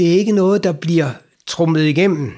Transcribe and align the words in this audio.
det 0.00 0.08
er 0.08 0.18
ikke 0.18 0.32
noget, 0.32 0.64
der 0.64 0.72
bliver 0.72 1.10
trummet 1.46 1.82
igennem 1.82 2.32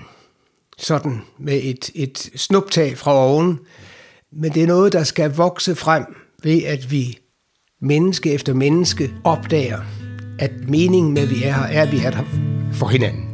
sådan 0.78 1.20
med 1.38 1.60
et, 1.62 1.90
et 1.94 2.30
snuptag 2.36 2.98
fra 2.98 3.14
oven, 3.14 3.58
men 4.32 4.52
det 4.52 4.62
er 4.62 4.66
noget, 4.66 4.92
der 4.92 5.04
skal 5.04 5.30
vokse 5.30 5.74
frem 5.74 6.04
ved, 6.42 6.62
at 6.62 6.90
vi 6.90 7.18
menneske 7.80 8.32
efter 8.32 8.54
menneske 8.54 9.10
opdager, 9.24 9.78
at 10.38 10.50
meningen 10.68 11.14
med, 11.14 11.22
at 11.22 11.30
vi 11.30 11.42
er 11.42 11.52
her, 11.52 11.62
er, 11.62 11.82
at 11.82 11.92
vi 11.92 11.98
er 11.98 12.10
der 12.10 12.24
for 12.72 12.86
hinanden. 12.86 13.24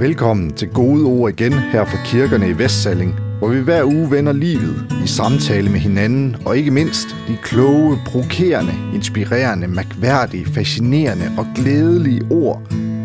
Velkommen 0.00 0.52
til 0.52 0.68
Gode 0.68 1.04
Ord 1.04 1.30
igen 1.30 1.52
her 1.52 1.84
fra 1.84 2.04
kirkerne 2.04 2.48
i 2.48 2.58
Vestsalling, 2.58 3.27
hvor 3.38 3.48
vi 3.48 3.60
hver 3.60 3.84
uge 3.84 4.10
vender 4.10 4.32
livet 4.32 4.92
i 5.04 5.06
samtale 5.06 5.70
med 5.70 5.80
hinanden, 5.80 6.36
og 6.44 6.56
ikke 6.56 6.70
mindst 6.70 7.16
de 7.28 7.36
kloge, 7.42 7.98
provokerende, 8.06 8.72
inspirerende, 8.94 9.68
mærkværdige, 9.68 10.46
fascinerende 10.46 11.32
og 11.38 11.46
glædelige 11.54 12.22
ord, 12.30 12.62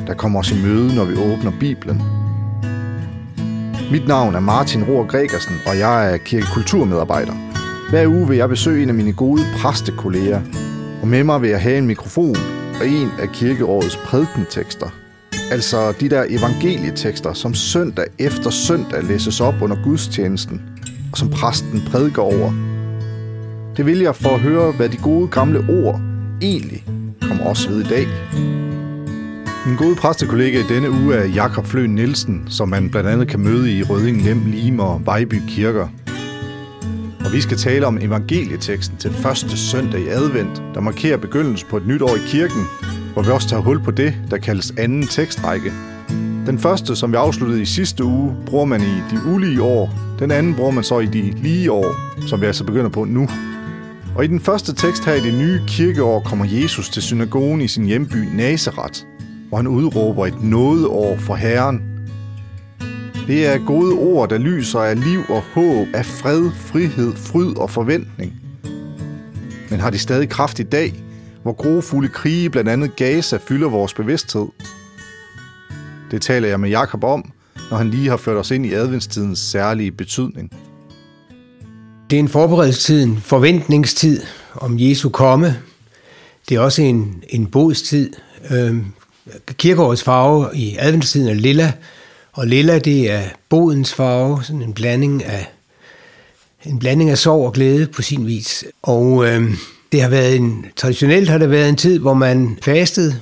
der 0.07 0.13
kommer 0.13 0.39
os 0.39 0.51
i 0.51 0.61
møde, 0.65 0.95
når 0.95 1.05
vi 1.05 1.13
åbner 1.13 1.51
Bibelen. 1.59 2.01
Mit 3.91 4.07
navn 4.07 4.35
er 4.35 4.39
Martin 4.39 4.83
Rohr 4.83 5.07
Gregersen, 5.07 5.55
og 5.67 5.77
jeg 5.77 6.13
er 6.13 6.17
kirkekulturmedarbejder. 6.17 7.33
Hver 7.89 8.07
uge 8.07 8.27
vil 8.27 8.37
jeg 8.37 8.49
besøge 8.49 8.83
en 8.83 8.89
af 8.89 8.95
mine 8.95 9.13
gode 9.13 9.41
præstekolleger, 9.57 10.41
og 11.01 11.07
med 11.07 11.23
mig 11.23 11.41
vil 11.41 11.49
jeg 11.49 11.61
have 11.61 11.77
en 11.77 11.87
mikrofon 11.87 12.35
og 12.79 12.87
en 12.87 13.09
af 13.19 13.29
kirkeårets 13.29 13.97
prædikentekster– 13.97 14.89
Altså 15.53 15.93
de 15.99 16.09
der 16.09 16.25
evangelietekster, 16.29 17.33
som 17.33 17.53
søndag 17.53 18.05
efter 18.19 18.49
søndag 18.49 19.03
læses 19.03 19.41
op 19.41 19.53
under 19.61 19.83
gudstjenesten, 19.83 20.61
og 21.11 21.17
som 21.17 21.29
præsten 21.29 21.81
prædiker 21.91 22.21
over. 22.21 22.53
Det 23.77 23.85
vil 23.85 23.99
jeg 23.99 24.15
for 24.15 24.29
at 24.29 24.39
høre, 24.39 24.71
hvad 24.71 24.89
de 24.89 24.97
gode 24.97 25.27
gamle 25.27 25.59
ord 25.69 26.01
egentlig 26.41 26.83
kommer 27.21 27.45
også 27.45 27.69
ved 27.69 27.79
i 27.85 27.87
dag. 27.87 28.07
Min 29.67 29.77
gode 29.77 29.95
præstekollega 29.95 30.59
i 30.59 30.63
denne 30.69 30.91
uge 30.91 31.15
er 31.15 31.25
Jakob 31.25 31.65
Fløen 31.65 31.95
Nielsen, 31.95 32.45
som 32.49 32.69
man 32.69 32.89
blandt 32.89 33.09
andet 33.09 33.27
kan 33.27 33.39
møde 33.39 33.77
i 33.77 33.83
Rødding, 33.83 34.21
Lem, 34.21 34.45
Lime 34.45 34.83
og 34.83 35.01
Vejby 35.05 35.41
Kirker. 35.47 35.87
Og 37.25 37.33
vi 37.33 37.41
skal 37.41 37.57
tale 37.57 37.85
om 37.85 37.97
evangelieteksten 38.01 38.97
til 38.97 39.11
første 39.11 39.57
søndag 39.57 40.01
i 40.01 40.07
advent, 40.07 40.63
der 40.73 40.81
markerer 40.81 41.17
begyndelsen 41.17 41.67
på 41.69 41.77
et 41.77 41.87
nyt 41.87 42.01
år 42.01 42.15
i 42.15 42.21
kirken, 42.27 42.65
hvor 43.13 43.21
vi 43.21 43.29
også 43.29 43.49
tager 43.49 43.61
hul 43.61 43.79
på 43.79 43.91
det, 43.91 44.15
der 44.31 44.37
kaldes 44.37 44.73
anden 44.77 45.07
tekstrække. 45.07 45.71
Den 46.45 46.59
første, 46.59 46.95
som 46.95 47.11
vi 47.11 47.17
afsluttede 47.17 47.61
i 47.61 47.65
sidste 47.65 48.03
uge, 48.03 48.35
bruger 48.45 48.65
man 48.65 48.81
i 48.81 49.15
de 49.15 49.33
ulige 49.33 49.61
år. 49.61 49.93
Den 50.19 50.31
anden 50.31 50.55
bruger 50.55 50.71
man 50.71 50.83
så 50.83 50.99
i 50.99 51.05
de 51.05 51.21
lige 51.21 51.71
år, 51.71 51.95
som 52.27 52.41
vi 52.41 52.45
altså 52.45 52.63
begynder 52.63 52.89
på 52.89 53.05
nu. 53.05 53.27
Og 54.15 54.23
i 54.23 54.27
den 54.27 54.39
første 54.39 54.75
tekst 54.75 55.05
her 55.05 55.13
i 55.13 55.19
det 55.19 55.33
nye 55.33 55.61
kirkeår 55.67 56.19
kommer 56.19 56.45
Jesus 56.45 56.89
til 56.89 57.01
synagogen 57.01 57.61
i 57.61 57.67
sin 57.67 57.85
hjemby 57.85 58.15
Nazareth, 58.35 59.01
hvor 59.49 59.57
han 59.57 59.67
udråber 59.67 60.25
et 60.25 60.43
nådeår 60.43 61.17
for 61.17 61.35
Herren. 61.35 61.81
Det 63.27 63.47
er 63.47 63.65
gode 63.65 63.93
ord, 63.93 64.29
der 64.29 64.37
lyser 64.37 64.79
af 64.79 65.03
liv 65.03 65.19
og 65.29 65.41
håb, 65.53 65.87
af 65.93 66.05
fred, 66.05 66.51
frihed, 66.55 67.13
fryd 67.15 67.57
og 67.57 67.69
forventning. 67.69 68.33
Men 69.69 69.79
har 69.79 69.89
de 69.89 69.99
stadig 69.99 70.29
kraft 70.29 70.59
i 70.59 70.63
dag, 70.63 71.02
hvor 71.43 71.53
grofulde 71.53 72.09
krige, 72.09 72.49
blandt 72.49 72.69
andet 72.69 72.95
Gaza, 72.95 73.39
fylder 73.47 73.69
vores 73.69 73.93
bevidsthed. 73.93 74.47
Det 76.11 76.21
taler 76.21 76.47
jeg 76.47 76.59
med 76.59 76.69
Jakob 76.69 77.03
om, 77.03 77.31
når 77.69 77.77
han 77.77 77.89
lige 77.89 78.09
har 78.09 78.17
ført 78.17 78.37
os 78.37 78.51
ind 78.51 78.65
i 78.65 78.73
adventstidens 78.73 79.39
særlige 79.39 79.91
betydning. 79.91 80.51
Det 82.09 82.15
er 82.15 82.19
en 82.19 82.29
forberedelsestid, 82.29 83.03
en 83.03 83.17
forventningstid 83.17 84.21
om 84.55 84.75
Jesu 84.79 85.09
komme. 85.09 85.59
Det 86.49 86.55
er 86.55 86.59
også 86.59 86.81
en, 86.81 87.23
en 87.29 87.47
bodstid. 87.47 88.13
Øhm, 88.51 88.85
kirkeårets 89.57 90.03
farve 90.03 90.49
i 90.53 90.75
adventstiden 90.79 91.29
er 91.29 91.33
lilla, 91.33 91.73
og 92.31 92.47
lilla 92.47 92.79
det 92.79 93.11
er 93.11 93.23
bodens 93.49 93.93
farve, 93.93 94.43
sådan 94.43 94.61
en 94.61 94.73
blanding 94.73 95.23
af 95.23 95.47
en 96.65 96.79
blanding 96.79 97.09
af 97.09 97.17
sorg 97.17 97.45
og 97.45 97.53
glæde 97.53 97.87
på 97.87 98.01
sin 98.01 98.27
vis. 98.27 98.65
Og 98.81 99.27
øhm, 99.27 99.55
det 99.93 100.01
har 100.01 100.09
været 100.09 100.35
en, 100.35 100.65
traditionelt 100.75 101.29
har 101.29 101.37
det 101.37 101.49
været 101.49 101.69
en 101.69 101.75
tid, 101.75 101.99
hvor 101.99 102.13
man 102.13 102.57
fastede 102.61 103.15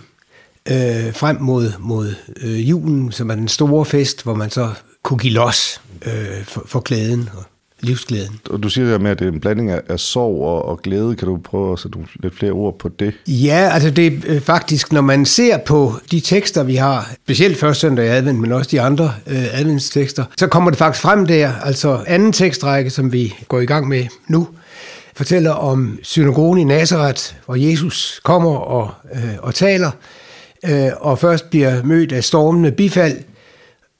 øh, 0.71 1.13
frem 1.13 1.37
mod, 1.39 1.71
mod 1.79 2.13
øh, 2.41 2.69
julen, 2.69 3.11
som 3.11 3.29
er 3.29 3.35
den 3.35 3.47
store 3.47 3.85
fest, 3.85 4.23
hvor 4.23 4.35
man 4.35 4.49
så 4.49 4.69
kunne 5.03 5.19
give 5.19 5.33
los 5.33 5.81
øh, 6.05 6.43
for, 6.43 6.63
for 6.65 6.79
glæden 6.79 7.29
og 7.33 7.43
livsglæden. 7.79 8.39
Og 8.49 8.63
du 8.63 8.69
siger 8.69 8.91
det 8.91 9.01
med, 9.01 9.11
at 9.11 9.19
det 9.19 9.27
er 9.27 9.31
en 9.31 9.39
blanding 9.39 9.69
af, 9.69 9.81
af 9.89 9.99
sorg 9.99 10.43
og, 10.43 10.65
og 10.65 10.81
glæde. 10.81 11.15
Kan 11.15 11.27
du 11.27 11.37
prøve 11.37 11.73
at 11.73 11.79
sætte 11.79 11.99
lidt 12.19 12.37
flere 12.37 12.51
ord 12.51 12.79
på 12.79 12.89
det? 12.99 13.13
Ja, 13.27 13.69
altså 13.73 13.89
det 13.89 14.07
er 14.07 14.11
øh, 14.25 14.41
faktisk, 14.41 14.91
når 14.91 15.01
man 15.01 15.25
ser 15.25 15.57
på 15.57 15.93
de 16.11 16.19
tekster, 16.19 16.63
vi 16.63 16.75
har, 16.75 17.11
specielt 17.23 17.57
første 17.57 17.81
søndag 17.81 18.05
i 18.05 18.09
advent, 18.09 18.39
men 18.39 18.51
også 18.51 18.69
de 18.71 18.81
andre 18.81 19.13
øh, 19.27 19.59
adventstekster, 19.59 20.23
så 20.37 20.47
kommer 20.47 20.69
det 20.69 20.77
faktisk 20.77 21.01
frem 21.01 21.25
der. 21.25 21.51
Altså 21.63 22.03
anden 22.07 22.31
tekstrække, 22.31 22.89
som 22.89 23.13
vi 23.13 23.33
går 23.47 23.59
i 23.59 23.65
gang 23.65 23.87
med 23.87 24.05
nu, 24.27 24.47
fortæller 25.21 25.51
om 25.51 25.99
synagogen 26.03 26.59
i 26.59 26.63
Nazareth, 26.63 27.23
hvor 27.45 27.55
Jesus 27.55 28.21
kommer 28.23 28.55
og, 28.55 28.89
øh, 29.13 29.33
og 29.39 29.55
taler, 29.55 29.91
øh, 30.65 30.87
og 30.99 31.19
først 31.19 31.49
bliver 31.49 31.83
mødt 31.83 32.11
af 32.11 32.23
stormende 32.23 32.71
bifald, 32.71 33.17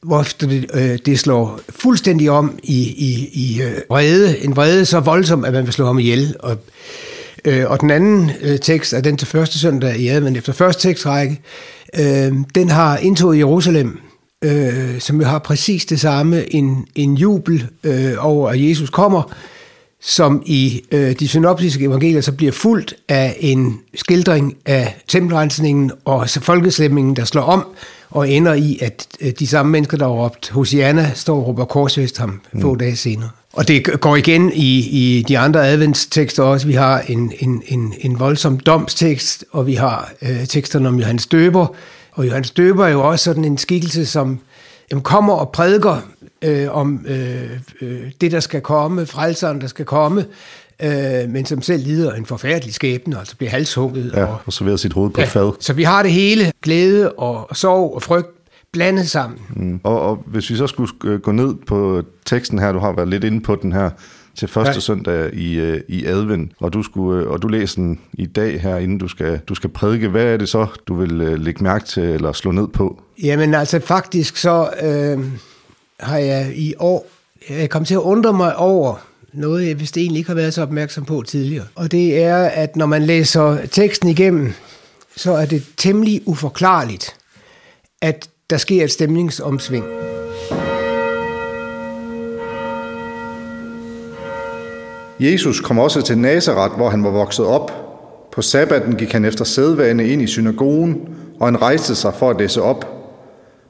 hvorefter 0.04 0.48
det, 0.48 0.66
øh, 0.74 1.00
det 1.06 1.20
slår 1.20 1.60
fuldstændig 1.70 2.30
om 2.30 2.60
i, 2.64 2.82
i, 2.82 3.30
i 3.34 3.62
øh, 3.62 3.78
vrede, 3.90 4.44
en 4.44 4.56
vrede 4.56 4.86
så 4.86 5.00
voldsom, 5.00 5.46
at 5.46 5.54
man 5.54 5.66
vil 5.66 5.74
slå 5.74 5.86
ham 5.86 6.00
ihjel. 6.00 6.36
Og, 6.40 6.58
øh, 7.46 7.70
og 7.72 7.82
den 7.82 7.92
anden 7.92 8.32
øh, 8.42 8.60
tekst 8.60 8.94
er 8.94 9.02
den 9.02 9.18
til 9.18 9.28
første 9.28 9.60
søndag 9.60 9.98
i 9.98 10.08
advent 10.08 10.38
efter 10.38 10.54
første 10.54 10.90
tekstrække. 10.90 11.42
Øh, 12.00 12.34
den 12.56 12.70
har 12.70 12.98
indtog 12.98 13.36
i 13.36 13.40
Jerusalem, 13.40 14.00
øh, 14.42 15.00
som 15.00 15.22
jo 15.22 15.28
har 15.28 15.40
præcis 15.40 15.86
det 15.86 16.00
samme, 16.00 16.56
en, 16.56 16.88
en 16.96 17.16
jubel 17.16 17.68
øh, 17.84 18.14
over, 18.20 18.50
at 18.50 18.70
Jesus 18.70 18.90
kommer, 18.90 19.34
som 20.02 20.44
i 20.46 20.82
øh, 20.92 21.16
de 21.20 21.28
synoptiske 21.28 21.86
evangelier 21.86 22.22
så 22.22 22.32
bliver 22.32 22.52
fuldt 22.52 22.94
af 23.10 23.38
en 23.40 23.80
skildring 23.96 24.58
af 24.66 24.96
tempelrensningen 25.08 25.92
og 26.06 26.30
folkeslæmningen, 26.30 27.16
der 27.16 27.26
slår 27.26 27.42
om 27.42 27.66
og 28.10 28.30
ender 28.30 28.54
i, 28.54 28.80
at 28.82 29.08
øh, 29.22 29.32
de 29.40 29.48
samme 29.48 29.72
mennesker, 29.72 29.98
der 29.98 30.06
har 30.06 30.14
råbt 30.14 30.50
Hosianna, 30.50 31.12
står 31.16 31.38
og 31.38 31.48
råber 31.48 31.66
korsvest 31.66 32.18
ham 32.18 32.42
mm. 32.54 32.62
få 32.62 32.76
dage 32.76 32.96
senere. 32.96 33.30
Og 33.54 33.68
det 33.68 34.02
går 34.02 34.16
igen 34.16 34.52
i, 34.54 34.78
i 34.80 35.26
de 35.28 35.38
andre 35.38 35.68
adventstekster 35.68 36.44
også. 36.44 36.68
Vi 36.68 36.74
har 36.74 37.00
en, 37.00 37.34
en, 37.40 37.64
en, 37.68 37.94
en 38.00 38.20
voldsom 38.20 38.60
domstekst, 38.60 39.46
og 39.52 39.68
vi 39.68 39.74
har 39.74 40.12
øh, 40.22 40.48
teksterne 40.48 40.88
om 40.88 41.00
Johannes 41.00 41.28
Døber. 41.28 41.68
Og 42.12 42.28
Johannes 42.28 42.52
Døber 42.52 42.86
er 42.86 42.90
jo 42.90 43.10
også 43.10 43.24
sådan 43.24 43.46
en 43.46 43.58
skikkelse, 43.58 44.06
som 44.06 44.40
jamen, 44.92 45.04
kommer 45.04 45.34
og 45.34 45.52
prædiker 45.52 46.02
øh, 46.42 46.76
om 46.76 47.06
øh, 47.08 47.50
øh, 47.82 48.12
det, 48.22 48.32
der 48.32 48.40
skal 48.40 48.62
komme, 48.62 49.06
frelseren, 49.06 49.62
der 49.62 49.68
skal 49.68 49.86
komme, 49.86 50.26
øh, 50.84 51.30
men 51.30 51.46
som 51.46 51.62
selv 51.62 51.84
lider 51.84 52.14
en 52.14 52.26
forfærdelig 52.26 52.74
skæbne, 52.74 53.20
altså 53.20 53.38
bliver 53.38 53.52
halshugget. 53.52 54.12
Ja, 54.16 54.26
og, 54.26 54.38
og 54.46 54.54
serverer 54.54 54.78
sit 54.78 54.94
hoved 54.94 55.12
på 55.12 55.22
ja, 55.22 55.28
fad. 55.28 55.52
Så 55.60 55.74
vi 55.74 55.84
har 55.84 56.04
det 56.04 56.12
hele, 56.12 56.52
glæde 56.62 57.12
og 57.12 57.56
sorg 57.56 57.96
og 57.96 58.04
frygt, 58.04 58.30
blandet 58.74 59.10
sammen. 59.10 59.40
Mm. 59.56 59.80
Og, 59.84 60.02
og 60.02 60.24
hvis 60.26 60.50
vi 60.50 60.56
så 60.56 60.68
skulle 60.68 60.92
øh, 61.04 61.20
gå 61.20 61.32
ned 61.32 61.56
på 61.68 62.04
teksten 62.26 62.60
her, 62.60 62.72
du 62.72 62.80
har 62.80 62.92
været 62.92 63.08
lidt 63.08 63.24
inde 63.24 63.42
på 63.42 63.56
den 63.56 63.72
her, 63.72 63.90
til 64.36 64.48
første 64.48 64.74
ja. 64.74 64.80
søndag 64.80 65.34
i, 65.34 65.60
øh, 65.60 65.82
i 65.88 66.06
advent, 66.06 66.52
og 66.60 66.74
du, 66.74 66.84
skulle, 66.84 67.28
og 67.28 67.42
du 67.42 67.48
læser 67.48 67.76
den 67.76 68.00
i 68.14 68.26
dag 68.26 68.62
her, 68.62 68.78
inden 68.78 68.98
du 68.98 69.08
skal, 69.08 69.40
du 69.50 69.56
skal 69.56 69.70
prædike. 69.70 70.08
Hvad 70.08 70.26
er 70.26 70.38
det 70.38 70.50
så, 70.50 70.68
du 70.88 70.96
vil 70.96 71.10
lægge 71.40 71.64
mærke 71.64 71.86
til 71.86 72.04
eller 72.04 72.32
slå 72.32 72.52
ned 72.52 72.68
på? 72.68 73.02
Jamen 73.24 73.54
altså 73.54 73.80
faktisk 73.80 74.38
så 74.38 74.70
øh, 74.84 75.20
har 76.02 76.18
jeg 76.18 76.52
i 76.56 76.74
år 76.80 77.08
jeg 77.50 77.70
kom 77.70 77.86
til 77.86 77.94
at 77.94 78.00
undre 78.00 78.34
mig 78.34 78.56
over 78.56 78.96
noget, 79.34 79.68
jeg 79.68 79.80
vist 79.80 79.98
egentlig 79.98 80.20
ikke 80.20 80.30
har 80.30 80.36
været 80.36 80.54
så 80.54 80.62
opmærksom 80.62 81.06
på 81.06 81.24
tidligere. 81.28 81.66
Og 81.76 81.92
det 81.92 82.24
er, 82.24 82.38
at 82.38 82.76
når 82.76 82.86
man 82.86 83.04
læser 83.04 83.58
teksten 83.72 84.10
igennem, 84.10 84.54
så 85.16 85.32
er 85.32 85.46
det 85.46 85.64
temmelig 85.78 86.22
uforklarligt, 86.26 87.16
at 88.02 88.30
der 88.50 88.58
sker 88.58 88.84
et 88.84 88.92
stemningsomsving. 88.92 89.86
Jesus 95.20 95.60
kom 95.60 95.80
også 95.80 96.02
til 96.02 96.18
Nazareth, 96.18 96.76
hvor 96.76 96.90
han 96.90 97.04
var 97.04 97.10
vokset 97.10 97.46
op. 97.46 97.72
På 98.32 98.42
sabbaten 98.42 98.96
gik 98.96 99.12
han 99.12 99.26
efter 99.26 99.46
sædvane 99.46 100.08
ind 100.08 100.22
i 100.22 100.28
synagogen, 100.28 101.02
og 101.40 101.48
han 101.48 101.62
rejste 101.62 101.96
sig 101.96 102.14
for 102.14 102.30
at 102.30 102.40
læse 102.40 102.62
op. 102.62 102.86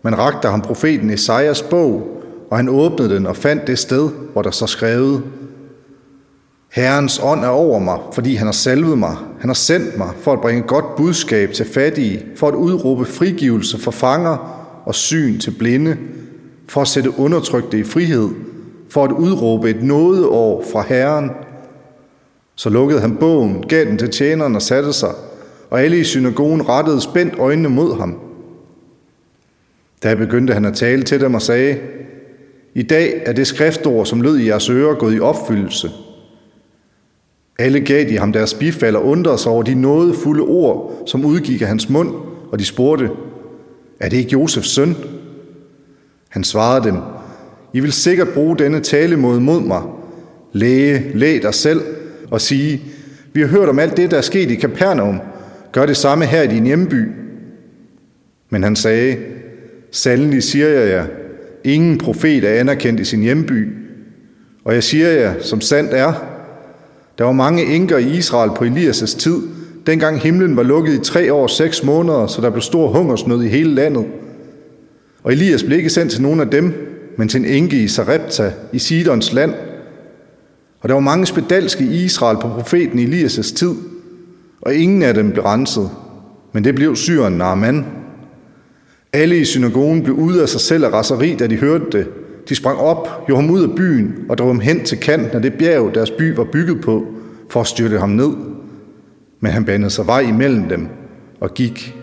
Man 0.01 0.17
rakte 0.17 0.47
ham 0.47 0.61
profeten 0.61 1.09
Esajas 1.09 1.61
bog, 1.61 2.20
og 2.51 2.57
han 2.57 2.69
åbnede 2.69 3.15
den 3.15 3.27
og 3.27 3.35
fandt 3.35 3.67
det 3.67 3.79
sted, 3.79 4.09
hvor 4.33 4.41
der 4.41 4.51
så 4.51 4.67
skrevet, 4.67 5.23
Herrens 6.71 7.19
ånd 7.23 7.43
er 7.43 7.47
over 7.47 7.79
mig, 7.79 7.99
fordi 8.13 8.35
han 8.35 8.47
har 8.47 8.51
salvet 8.51 8.97
mig. 8.97 9.15
Han 9.39 9.49
har 9.49 9.53
sendt 9.53 9.97
mig 9.97 10.09
for 10.19 10.33
at 10.33 10.41
bringe 10.41 10.61
godt 10.61 10.95
budskab 10.95 11.51
til 11.51 11.65
fattige, 11.65 12.25
for 12.35 12.47
at 12.47 12.53
udråbe 12.53 13.05
frigivelse 13.05 13.79
for 13.79 13.91
fanger 13.91 14.37
og 14.85 14.95
syn 14.95 15.39
til 15.39 15.51
blinde, 15.51 15.97
for 16.67 16.81
at 16.81 16.87
sætte 16.87 17.19
undertrykte 17.19 17.79
i 17.79 17.83
frihed, 17.83 18.29
for 18.89 19.03
at 19.03 19.11
udråbe 19.11 19.69
et 19.69 19.83
nådeår 19.83 20.65
fra 20.71 20.81
Herren. 20.81 21.31
Så 22.55 22.69
lukkede 22.69 23.01
han 23.01 23.17
bogen, 23.17 23.65
gav 23.69 23.85
den 23.85 23.97
til 23.97 24.09
tjeneren 24.09 24.55
og 24.55 24.61
satte 24.61 24.93
sig, 24.93 25.11
og 25.69 25.81
alle 25.81 25.99
i 25.99 26.03
synagogen 26.03 26.69
rettede 26.69 27.01
spændt 27.01 27.39
øjnene 27.39 27.69
mod 27.69 27.99
ham. 27.99 28.19
Da 30.03 30.15
begyndte 30.15 30.53
han 30.53 30.65
at 30.65 30.73
tale 30.73 31.03
til 31.03 31.21
dem 31.21 31.33
og 31.33 31.41
sagde, 31.41 31.77
i 32.75 32.81
dag 32.81 33.21
er 33.25 33.33
det 33.33 33.47
skriftord, 33.47 34.05
som 34.05 34.21
lød 34.21 34.37
i 34.37 34.47
jeres 34.47 34.69
ører, 34.69 34.95
gået 34.95 35.15
i 35.15 35.19
opfyldelse. 35.19 35.91
Alle 37.59 37.79
gav 37.79 38.09
de 38.09 38.17
ham 38.17 38.33
deres 38.33 38.53
bifald 38.53 38.95
og 38.95 39.05
undrede 39.05 39.37
sig 39.37 39.51
over 39.51 39.63
de 39.63 39.75
nådefulde 39.75 40.41
ord, 40.41 41.03
som 41.07 41.25
udgik 41.25 41.61
af 41.61 41.67
hans 41.67 41.89
mund, 41.89 42.13
og 42.51 42.59
de 42.59 42.65
spurgte, 42.65 43.09
er 43.99 44.09
det 44.09 44.17
ikke 44.17 44.31
Josefs 44.31 44.69
søn? 44.69 44.95
Han 46.29 46.43
svarede 46.43 46.83
dem, 46.83 46.97
I 47.73 47.79
vil 47.79 47.91
sikkert 47.91 48.29
bruge 48.29 48.57
denne 48.57 48.79
talemåde 48.79 49.41
mod 49.41 49.61
mig. 49.61 49.81
Læge, 50.53 51.11
læg 51.13 51.41
dig 51.41 51.53
selv 51.53 51.81
og 52.31 52.41
sige, 52.41 52.81
vi 53.33 53.41
har 53.41 53.47
hørt 53.47 53.69
om 53.69 53.79
alt 53.79 53.97
det, 53.97 54.11
der 54.11 54.17
er 54.17 54.21
sket 54.21 54.51
i 54.51 54.55
Kapernaum. 54.55 55.19
Gør 55.71 55.85
det 55.85 55.97
samme 55.97 56.25
her 56.25 56.41
i 56.41 56.47
din 56.47 56.65
hjemby. 56.65 57.11
Men 58.49 58.63
han 58.63 58.75
sagde, 58.75 59.17
Sandelig 59.91 60.43
siger 60.43 60.67
jeg 60.67 60.89
jer, 60.89 61.05
ingen 61.63 61.97
profet 61.97 62.43
er 62.43 62.59
anerkendt 62.59 62.99
i 62.99 63.03
sin 63.03 63.21
hjemby. 63.21 63.67
Og 64.65 64.73
jeg 64.73 64.83
siger 64.83 65.09
jer, 65.09 65.33
som 65.41 65.61
sandt 65.61 65.93
er, 65.93 66.13
der 67.17 67.23
var 67.23 67.31
mange 67.31 67.65
enker 67.65 67.97
i 67.97 68.17
Israel 68.17 68.51
på 68.55 68.63
Elias' 68.65 69.19
tid, 69.19 69.37
dengang 69.85 70.19
himlen 70.19 70.55
var 70.55 70.63
lukket 70.63 70.93
i 70.93 70.99
tre 70.99 71.33
år 71.33 71.43
og 71.43 71.49
seks 71.49 71.83
måneder, 71.83 72.27
så 72.27 72.41
der 72.41 72.49
blev 72.49 72.61
stor 72.61 72.87
hungersnød 72.87 73.43
i 73.43 73.47
hele 73.47 73.75
landet. 73.75 74.05
Og 75.23 75.31
Elias 75.31 75.63
blev 75.63 75.77
ikke 75.77 75.89
sendt 75.89 76.11
til 76.11 76.21
nogen 76.21 76.39
af 76.39 76.47
dem, 76.47 76.73
men 77.17 77.27
til 77.27 77.39
en 77.39 77.45
enke 77.45 77.83
i 77.83 77.87
Sarepta 77.87 78.53
i 78.73 78.79
Sidons 78.79 79.33
land. 79.33 79.53
Og 80.81 80.89
der 80.89 80.93
var 80.93 81.01
mange 81.01 81.25
spedalske 81.25 81.83
i 81.83 82.03
Israel 82.03 82.37
på 82.41 82.47
profeten 82.47 82.99
Elias' 82.99 83.55
tid, 83.55 83.75
og 84.61 84.75
ingen 84.75 85.03
af 85.03 85.13
dem 85.13 85.31
blev 85.31 85.43
renset, 85.43 85.89
men 86.53 86.63
det 86.63 86.75
blev 86.75 86.95
syren 86.95 87.33
Naaman. 87.33 87.85
Alle 89.13 89.37
i 89.37 89.45
synagogen 89.45 90.03
blev 90.03 90.15
ude 90.15 90.41
af 90.41 90.49
sig 90.49 90.61
selv 90.61 90.85
af 90.85 90.93
raseri, 90.93 91.35
da 91.35 91.47
de 91.47 91.55
hørte 91.55 91.85
det. 91.91 92.07
De 92.49 92.55
sprang 92.55 92.79
op, 92.79 93.25
gjorde 93.25 93.41
ham 93.41 93.51
ud 93.51 93.63
af 93.63 93.75
byen 93.75 94.25
og 94.29 94.37
drog 94.37 94.47
ham 94.47 94.59
hen 94.59 94.83
til 94.85 94.97
kanten 94.97 95.35
af 95.35 95.41
det 95.41 95.53
bjerg, 95.53 95.95
deres 95.95 96.11
by 96.11 96.35
var 96.35 96.43
bygget 96.43 96.81
på, 96.81 97.05
for 97.49 97.61
at 97.61 97.67
styrte 97.67 97.99
ham 97.99 98.09
ned. 98.09 98.29
Men 99.39 99.51
han 99.51 99.65
bandede 99.65 99.89
sig 99.89 100.07
vej 100.07 100.19
imellem 100.19 100.69
dem 100.69 100.87
og 101.39 101.53
gik. 101.53 101.95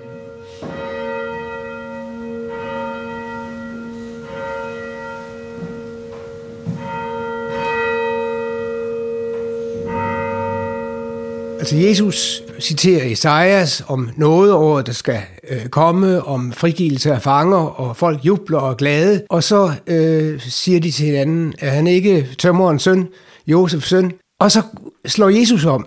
Altså 11.59 11.77
Jesus 11.77 12.48
citerer 12.61 13.13
Esajas 13.13 13.85
om 13.89 14.11
noget 14.17 14.53
over, 14.53 14.83
der 14.83 14.93
skal 14.93 15.21
øh, 15.51 15.67
komme, 15.67 16.25
om 16.25 16.53
frigivelse 16.53 17.13
af 17.13 17.23
fanger, 17.23 17.57
og 17.57 17.97
folk 17.97 18.25
jubler 18.25 18.59
og 18.59 18.71
er 18.71 18.75
glade. 18.75 19.23
Og 19.31 19.45
så 19.45 19.73
øh, 19.87 20.41
siger 20.41 20.81
de 20.81 20.91
til 20.91 21.07
hinanden, 21.07 21.55
at 21.59 21.71
han 21.71 21.87
ikke 21.87 22.29
tømmerens 22.39 22.83
søn, 22.83 23.09
Josefs 23.47 23.89
søn. 23.89 24.13
Og 24.41 24.53
så 24.53 24.63
slår 25.07 25.29
Jesus 25.29 25.65
om 25.65 25.87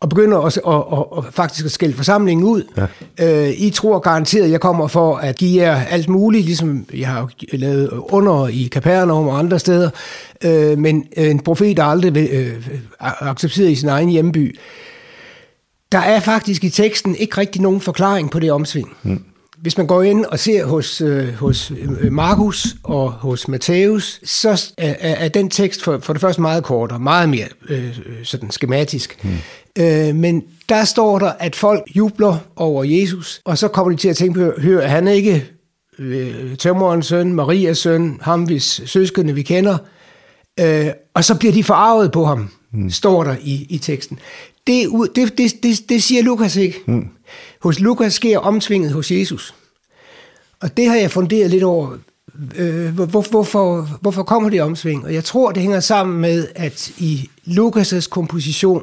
og 0.00 0.08
begynder 0.08 0.36
også 0.36 0.60
at, 0.60 0.98
at, 0.98 1.04
at, 1.18 1.26
at 1.26 1.34
faktisk 1.34 1.64
at 1.64 1.72
skælde 1.72 1.94
forsamlingen 1.94 2.46
ud. 2.46 2.62
Ja. 3.18 3.46
Øh, 3.48 3.54
I 3.58 3.70
tror 3.70 3.98
garanteret, 3.98 4.44
at 4.44 4.50
jeg 4.50 4.60
kommer 4.60 4.86
for 4.86 5.16
at 5.16 5.36
give 5.36 5.62
jer 5.62 5.84
alt 5.84 6.08
muligt, 6.08 6.44
ligesom 6.44 6.86
jeg 6.94 7.08
har 7.08 7.30
lavet 7.52 7.90
under 7.92 8.48
i 8.48 8.68
Kapernaum 8.72 9.28
og 9.28 9.38
andre 9.38 9.58
steder. 9.58 9.90
Øh, 10.44 10.78
men 10.78 11.06
en 11.16 11.40
profet 11.40 11.78
er 11.78 11.84
aldrig 11.84 12.28
øh, 12.30 12.68
accepteret 13.00 13.70
i 13.70 13.74
sin 13.74 13.88
egen 13.88 14.08
hjemby. 14.08 14.56
Der 15.96 16.02
er 16.02 16.20
faktisk 16.20 16.64
i 16.64 16.70
teksten 16.70 17.14
ikke 17.14 17.38
rigtig 17.38 17.62
nogen 17.62 17.80
forklaring 17.80 18.30
på 18.30 18.38
det 18.38 18.52
omsving. 18.52 18.88
Mm. 19.02 19.24
Hvis 19.58 19.78
man 19.78 19.86
går 19.86 20.02
ind 20.02 20.24
og 20.24 20.38
ser 20.38 20.64
hos, 20.64 21.00
øh, 21.00 21.34
hos 21.34 21.70
øh, 21.70 22.12
Markus 22.12 22.66
og 22.82 23.10
hos 23.12 23.48
Matthæus, 23.48 24.20
så 24.24 24.72
er, 24.78 24.94
er 25.00 25.28
den 25.28 25.50
tekst 25.50 25.82
for, 25.82 25.98
for 25.98 26.12
det 26.12 26.20
første 26.20 26.42
meget 26.42 26.64
kortere, 26.64 26.98
meget 26.98 27.28
mere 27.28 27.46
øh, 27.68 27.98
sådan 28.22 28.50
skematisk. 28.50 29.24
Mm. 29.24 29.30
Øh, 29.78 30.14
men 30.14 30.42
der 30.68 30.84
står 30.84 31.18
der, 31.18 31.32
at 31.38 31.56
folk 31.56 31.82
jubler 31.96 32.36
over 32.56 32.84
Jesus, 32.84 33.40
og 33.44 33.58
så 33.58 33.68
kommer 33.68 33.92
de 33.92 33.98
til 33.98 34.08
at 34.08 34.16
tænke 34.16 34.40
på, 34.40 34.60
hør, 34.60 34.86
han 34.86 35.08
er 35.08 35.12
ikke 35.12 35.44
øh, 35.98 36.56
tømmerens 36.56 37.06
søn, 37.06 37.32
Marias 37.32 37.78
søn, 37.78 38.18
ham 38.22 38.42
hvis 38.42 38.80
søskende 38.86 39.34
vi 39.34 39.42
kender, 39.42 39.78
øh, 40.60 40.86
og 41.14 41.24
så 41.24 41.34
bliver 41.34 41.52
de 41.52 41.64
forarvet 41.64 42.12
på 42.12 42.24
ham, 42.24 42.50
mm. 42.72 42.90
står 42.90 43.24
der 43.24 43.36
i, 43.42 43.66
i 43.70 43.78
teksten. 43.78 44.18
Det, 44.66 44.88
det, 45.14 45.38
det, 45.38 45.62
det, 45.62 45.88
det 45.88 46.02
siger 46.02 46.22
Lukas 46.22 46.56
ikke. 46.56 46.82
Mm. 46.86 47.08
Hos 47.62 47.80
Lukas 47.80 48.14
sker 48.14 48.38
omsvinget 48.38 48.92
hos 48.92 49.10
Jesus. 49.10 49.54
Og 50.60 50.76
det 50.76 50.88
har 50.88 50.96
jeg 50.96 51.10
funderet 51.10 51.50
lidt 51.50 51.62
over, 51.62 51.98
øh, 52.56 52.94
hvor, 52.94 53.30
hvorfor, 53.30 53.88
hvorfor 54.00 54.22
kommer 54.22 54.50
det 54.50 54.62
omsving? 54.62 55.04
Og 55.04 55.14
jeg 55.14 55.24
tror, 55.24 55.52
det 55.52 55.62
hænger 55.62 55.80
sammen 55.80 56.20
med, 56.20 56.48
at 56.54 56.88
i 56.98 57.30
Lukas' 57.46 58.08
komposition, 58.08 58.82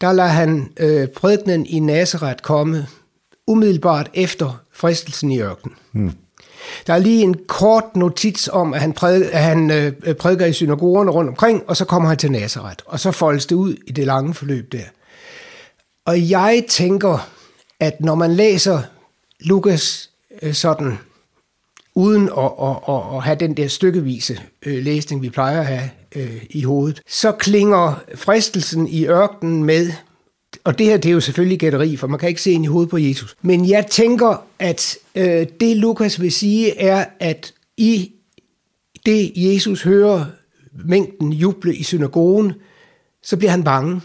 der 0.00 0.12
lader 0.12 0.28
han 0.28 0.68
øh, 0.80 1.08
prædikenen 1.08 1.66
i 1.66 1.78
Nazareth 1.78 2.42
komme 2.42 2.86
umiddelbart 3.46 4.10
efter 4.14 4.60
fristelsen 4.72 5.30
i 5.30 5.40
ørkenen. 5.40 5.76
Mm. 5.92 6.12
Der 6.86 6.94
er 6.94 6.98
lige 6.98 7.22
en 7.22 7.36
kort 7.48 7.96
notits 7.96 8.48
om, 8.52 8.74
at 8.74 8.80
han, 8.80 8.92
præd, 8.92 9.22
at 9.22 9.42
han 9.42 9.70
øh, 9.70 10.14
prædiker 10.14 10.46
i 10.46 10.52
synagogerne 10.52 11.10
rundt 11.10 11.30
omkring, 11.30 11.62
og 11.66 11.76
så 11.76 11.84
kommer 11.84 12.08
han 12.08 12.18
til 12.18 12.32
Nazareth, 12.32 12.84
og 12.86 13.00
så 13.00 13.10
foldes 13.10 13.46
det 13.46 13.56
ud 13.56 13.76
i 13.86 13.92
det 13.92 14.06
lange 14.06 14.34
forløb 14.34 14.72
der. 14.72 14.84
Og 16.06 16.30
jeg 16.30 16.64
tænker, 16.68 17.28
at 17.80 18.00
når 18.00 18.14
man 18.14 18.34
læser 18.34 18.82
Lukas 19.40 20.10
øh, 20.42 20.54
sådan, 20.54 20.98
uden 21.94 22.28
at, 22.38 22.50
at, 22.62 22.76
at, 22.88 23.16
at 23.16 23.22
have 23.22 23.36
den 23.40 23.54
der 23.56 23.68
stykkevise 23.68 24.40
øh, 24.66 24.84
læsning, 24.84 25.22
vi 25.22 25.30
plejer 25.30 25.60
at 25.60 25.66
have 25.66 25.90
øh, 26.14 26.42
i 26.50 26.62
hovedet, 26.62 27.02
så 27.08 27.32
klinger 27.32 28.02
fristelsen 28.14 28.88
i 28.88 29.06
ørkenen 29.06 29.64
med 29.64 29.92
og 30.64 30.78
det 30.78 30.86
her 30.86 30.96
det 30.96 31.08
er 31.08 31.12
jo 31.12 31.20
selvfølgelig 31.20 31.58
gætteri, 31.58 31.96
for 31.96 32.06
man 32.06 32.18
kan 32.18 32.28
ikke 32.28 32.42
se 32.42 32.50
ind 32.50 32.64
i 32.64 32.68
hovedet 32.68 32.90
på 32.90 32.98
Jesus. 32.98 33.36
Men 33.42 33.68
jeg 33.68 33.86
tænker, 33.86 34.46
at 34.58 34.96
øh, 35.14 35.46
det 35.60 35.76
Lukas 35.76 36.20
vil 36.20 36.32
sige 36.32 36.78
er, 36.80 37.04
at 37.20 37.52
i 37.76 38.12
det 39.06 39.32
Jesus 39.36 39.82
hører 39.82 40.24
mængden 40.84 41.32
juble 41.32 41.74
i 41.74 41.82
synagogen, 41.82 42.52
så 43.22 43.36
bliver 43.36 43.50
han 43.50 43.64
bange. 43.64 44.00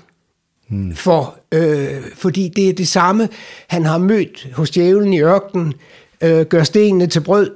Hmm. 0.70 0.96
For, 0.96 1.40
øh, 1.52 2.02
fordi 2.16 2.48
det 2.56 2.70
er 2.70 2.74
det 2.74 2.88
samme, 2.88 3.30
han 3.68 3.86
har 3.86 3.98
mødt 3.98 4.48
hos 4.54 4.70
djævlen 4.70 5.14
i 5.14 5.22
ørkenen, 5.22 5.74
øh, 6.24 6.46
gør 6.46 6.64
stenene 6.64 7.08
til 7.08 7.22
brød, 7.22 7.52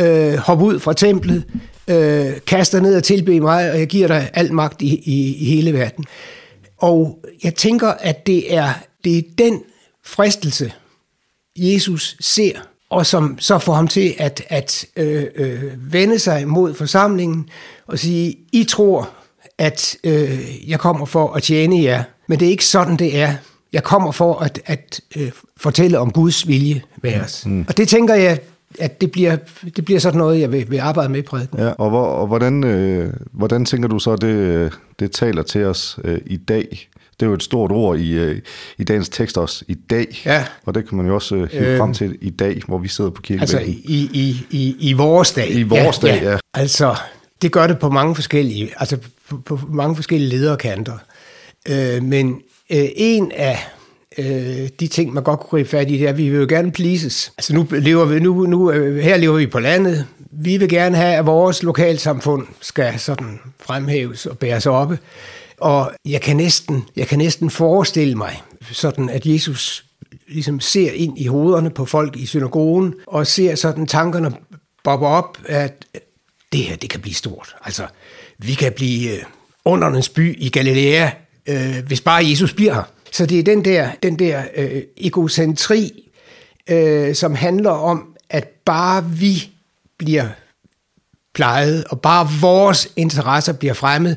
øh, 0.00 0.34
hop 0.34 0.62
ud 0.62 0.78
fra 0.78 0.92
templet, 0.92 1.44
øh, 1.88 2.40
kaster 2.46 2.80
ned 2.80 2.96
og 2.96 3.04
tilbeder 3.04 3.40
mig, 3.40 3.72
og 3.72 3.78
jeg 3.78 3.86
giver 3.86 4.08
dig 4.08 4.30
al 4.34 4.52
magt 4.52 4.82
i, 4.82 4.94
i, 5.04 5.36
i 5.36 5.44
hele 5.44 5.72
verden. 5.72 6.04
Og 6.78 7.24
jeg 7.44 7.54
tænker, 7.54 7.88
at 7.88 8.26
det 8.26 8.54
er, 8.54 8.72
det 9.04 9.18
er 9.18 9.22
den 9.38 9.62
fristelse, 10.04 10.72
Jesus 11.56 12.16
ser, 12.20 12.52
og 12.90 13.06
som 13.06 13.38
så 13.38 13.58
får 13.58 13.74
ham 13.74 13.88
til 13.88 14.14
at, 14.18 14.42
at 14.48 14.86
øh, 14.96 15.26
øh, 15.34 15.92
vende 15.92 16.18
sig 16.18 16.48
mod 16.48 16.74
forsamlingen 16.74 17.48
og 17.86 17.98
sige, 17.98 18.36
I 18.52 18.64
tror, 18.64 19.10
at 19.58 19.96
øh, 20.04 20.70
jeg 20.70 20.80
kommer 20.80 21.06
for 21.06 21.32
at 21.32 21.42
tjene 21.42 21.82
jer, 21.82 22.04
men 22.26 22.40
det 22.40 22.46
er 22.46 22.50
ikke 22.50 22.64
sådan, 22.66 22.96
det 22.96 23.18
er. 23.18 23.34
Jeg 23.72 23.82
kommer 23.82 24.12
for 24.12 24.34
at, 24.34 24.60
at 24.66 25.00
øh, 25.16 25.32
fortælle 25.56 25.98
om 25.98 26.10
Guds 26.10 26.48
vilje 26.48 26.82
med 27.02 27.20
os. 27.20 27.46
Mm. 27.46 27.64
Og 27.68 27.76
det 27.76 27.88
tænker 27.88 28.14
jeg, 28.14 28.38
at 28.78 29.00
det 29.00 29.10
bliver, 29.10 29.36
det 29.76 29.84
bliver 29.84 30.00
sådan 30.00 30.18
noget, 30.18 30.40
jeg 30.40 30.52
vil, 30.52 30.70
vil 30.70 30.78
arbejde 30.78 31.08
med 31.08 31.18
i 31.18 31.22
prædiken. 31.22 31.58
Ja, 31.58 31.68
og, 31.68 31.90
hvor, 31.90 32.06
og 32.06 32.26
hvordan, 32.26 32.64
øh, 32.64 33.12
hvordan 33.32 33.64
tænker 33.64 33.88
du 33.88 33.98
så, 33.98 34.16
det, 34.16 34.72
det 34.98 35.10
taler 35.12 35.42
til 35.42 35.64
os 35.64 35.98
øh, 36.04 36.18
i 36.26 36.36
dag? 36.36 36.88
Det 37.20 37.26
er 37.26 37.30
jo 37.30 37.34
et 37.34 37.42
stort 37.42 37.72
ord 37.72 37.98
i, 37.98 38.12
øh, 38.12 38.40
i 38.78 38.84
dagens 38.84 39.08
tekst 39.08 39.38
også, 39.38 39.64
i 39.68 39.74
dag. 39.74 40.22
Ja. 40.26 40.44
Og 40.64 40.74
det 40.74 40.88
kan 40.88 40.96
man 40.96 41.06
jo 41.06 41.14
også 41.14 41.34
øh, 41.34 41.48
hive 41.52 41.66
øh, 41.66 41.78
frem 41.78 41.94
til 41.94 42.18
i 42.20 42.30
dag, 42.30 42.62
hvor 42.66 42.78
vi 42.78 42.88
sidder 42.88 43.10
på 43.10 43.22
kirkebænken. 43.22 43.58
Altså 43.58 43.72
i, 43.84 44.10
i, 44.12 44.46
i, 44.50 44.76
i 44.80 44.92
vores 44.92 45.32
dag. 45.32 45.50
I 45.50 45.62
vores 45.62 46.02
ja, 46.02 46.08
dag, 46.08 46.22
ja. 46.22 46.30
ja. 46.30 46.38
Altså, 46.54 46.94
det 47.42 47.52
gør 47.52 47.66
det 47.66 47.78
på 47.78 47.90
mange 47.90 48.14
forskellige, 48.14 48.72
altså 48.76 48.98
på, 49.28 49.36
på 49.36 49.60
mange 49.68 49.96
forskellige 49.96 50.30
lederkanter. 50.30 50.98
Øh, 51.68 52.02
men 52.02 52.40
øh, 52.70 52.86
en 52.96 53.32
af 53.32 53.58
øh, 54.18 54.68
de 54.80 54.86
ting, 54.86 55.12
man 55.12 55.22
godt 55.22 55.40
kunne 55.40 55.50
gribe 55.50 55.68
fat 55.68 55.90
i, 55.90 55.92
det 55.92 56.04
er, 56.04 56.08
at 56.08 56.18
vi 56.18 56.28
vil 56.28 56.40
jo 56.40 56.46
gerne 56.48 56.72
pleases. 56.72 57.32
Altså 57.38 57.54
nu 57.54 57.66
lever 57.70 58.04
vi, 58.04 58.20
nu, 58.20 58.46
nu, 58.46 58.70
øh, 58.70 58.96
her 58.96 59.16
lever 59.16 59.36
vi 59.36 59.46
på 59.46 59.58
landet. 59.58 60.06
Vi 60.30 60.56
vil 60.56 60.68
gerne 60.68 60.96
have, 60.96 61.14
at 61.14 61.26
vores 61.26 61.62
lokalsamfund 61.62 62.46
skal 62.60 62.98
sådan 62.98 63.38
fremhæves 63.60 64.26
og 64.26 64.38
bæres 64.38 64.66
oppe. 64.66 64.98
Og 65.60 65.92
jeg 66.04 66.20
kan 66.20 66.36
næsten, 66.36 66.84
jeg 66.96 67.06
kan 67.06 67.18
næsten 67.18 67.50
forestille 67.50 68.14
mig, 68.14 68.42
sådan 68.72 69.08
at 69.08 69.26
Jesus 69.26 69.84
ligesom 70.28 70.60
ser 70.60 70.90
ind 70.92 71.18
i 71.18 71.26
hovederne 71.26 71.70
på 71.70 71.84
folk 71.84 72.16
i 72.16 72.26
synagogen, 72.26 72.94
og 73.06 73.26
ser 73.26 73.54
sådan 73.54 73.86
tankerne 73.86 74.32
bobber 74.84 75.08
op, 75.08 75.38
at 75.46 75.84
det 76.52 76.60
her, 76.60 76.76
det 76.76 76.90
kan 76.90 77.00
blive 77.00 77.14
stort. 77.14 77.56
Altså, 77.64 77.86
vi 78.38 78.54
kan 78.54 78.72
blive 78.72 79.12
øh, 79.12 79.22
undernes 79.64 80.08
by 80.08 80.34
i 80.38 80.48
Galilea, 80.48 81.10
øh, 81.46 81.86
hvis 81.86 82.00
bare 82.00 82.28
Jesus 82.28 82.52
bliver 82.52 82.74
her. 82.74 82.82
Så 83.14 83.26
det 83.26 83.38
er 83.38 83.42
den 83.42 83.64
der, 83.64 83.90
den 84.02 84.18
der 84.18 84.42
øh, 84.56 84.82
egocentri, 84.96 86.10
øh, 86.70 87.14
som 87.14 87.34
handler 87.34 87.70
om, 87.70 88.16
at 88.30 88.48
bare 88.64 89.04
vi 89.10 89.50
bliver 89.98 90.28
plejet, 91.34 91.84
og 91.84 92.00
bare 92.00 92.28
vores 92.40 92.88
interesser 92.96 93.52
bliver 93.52 93.74
fremmet, 93.74 94.16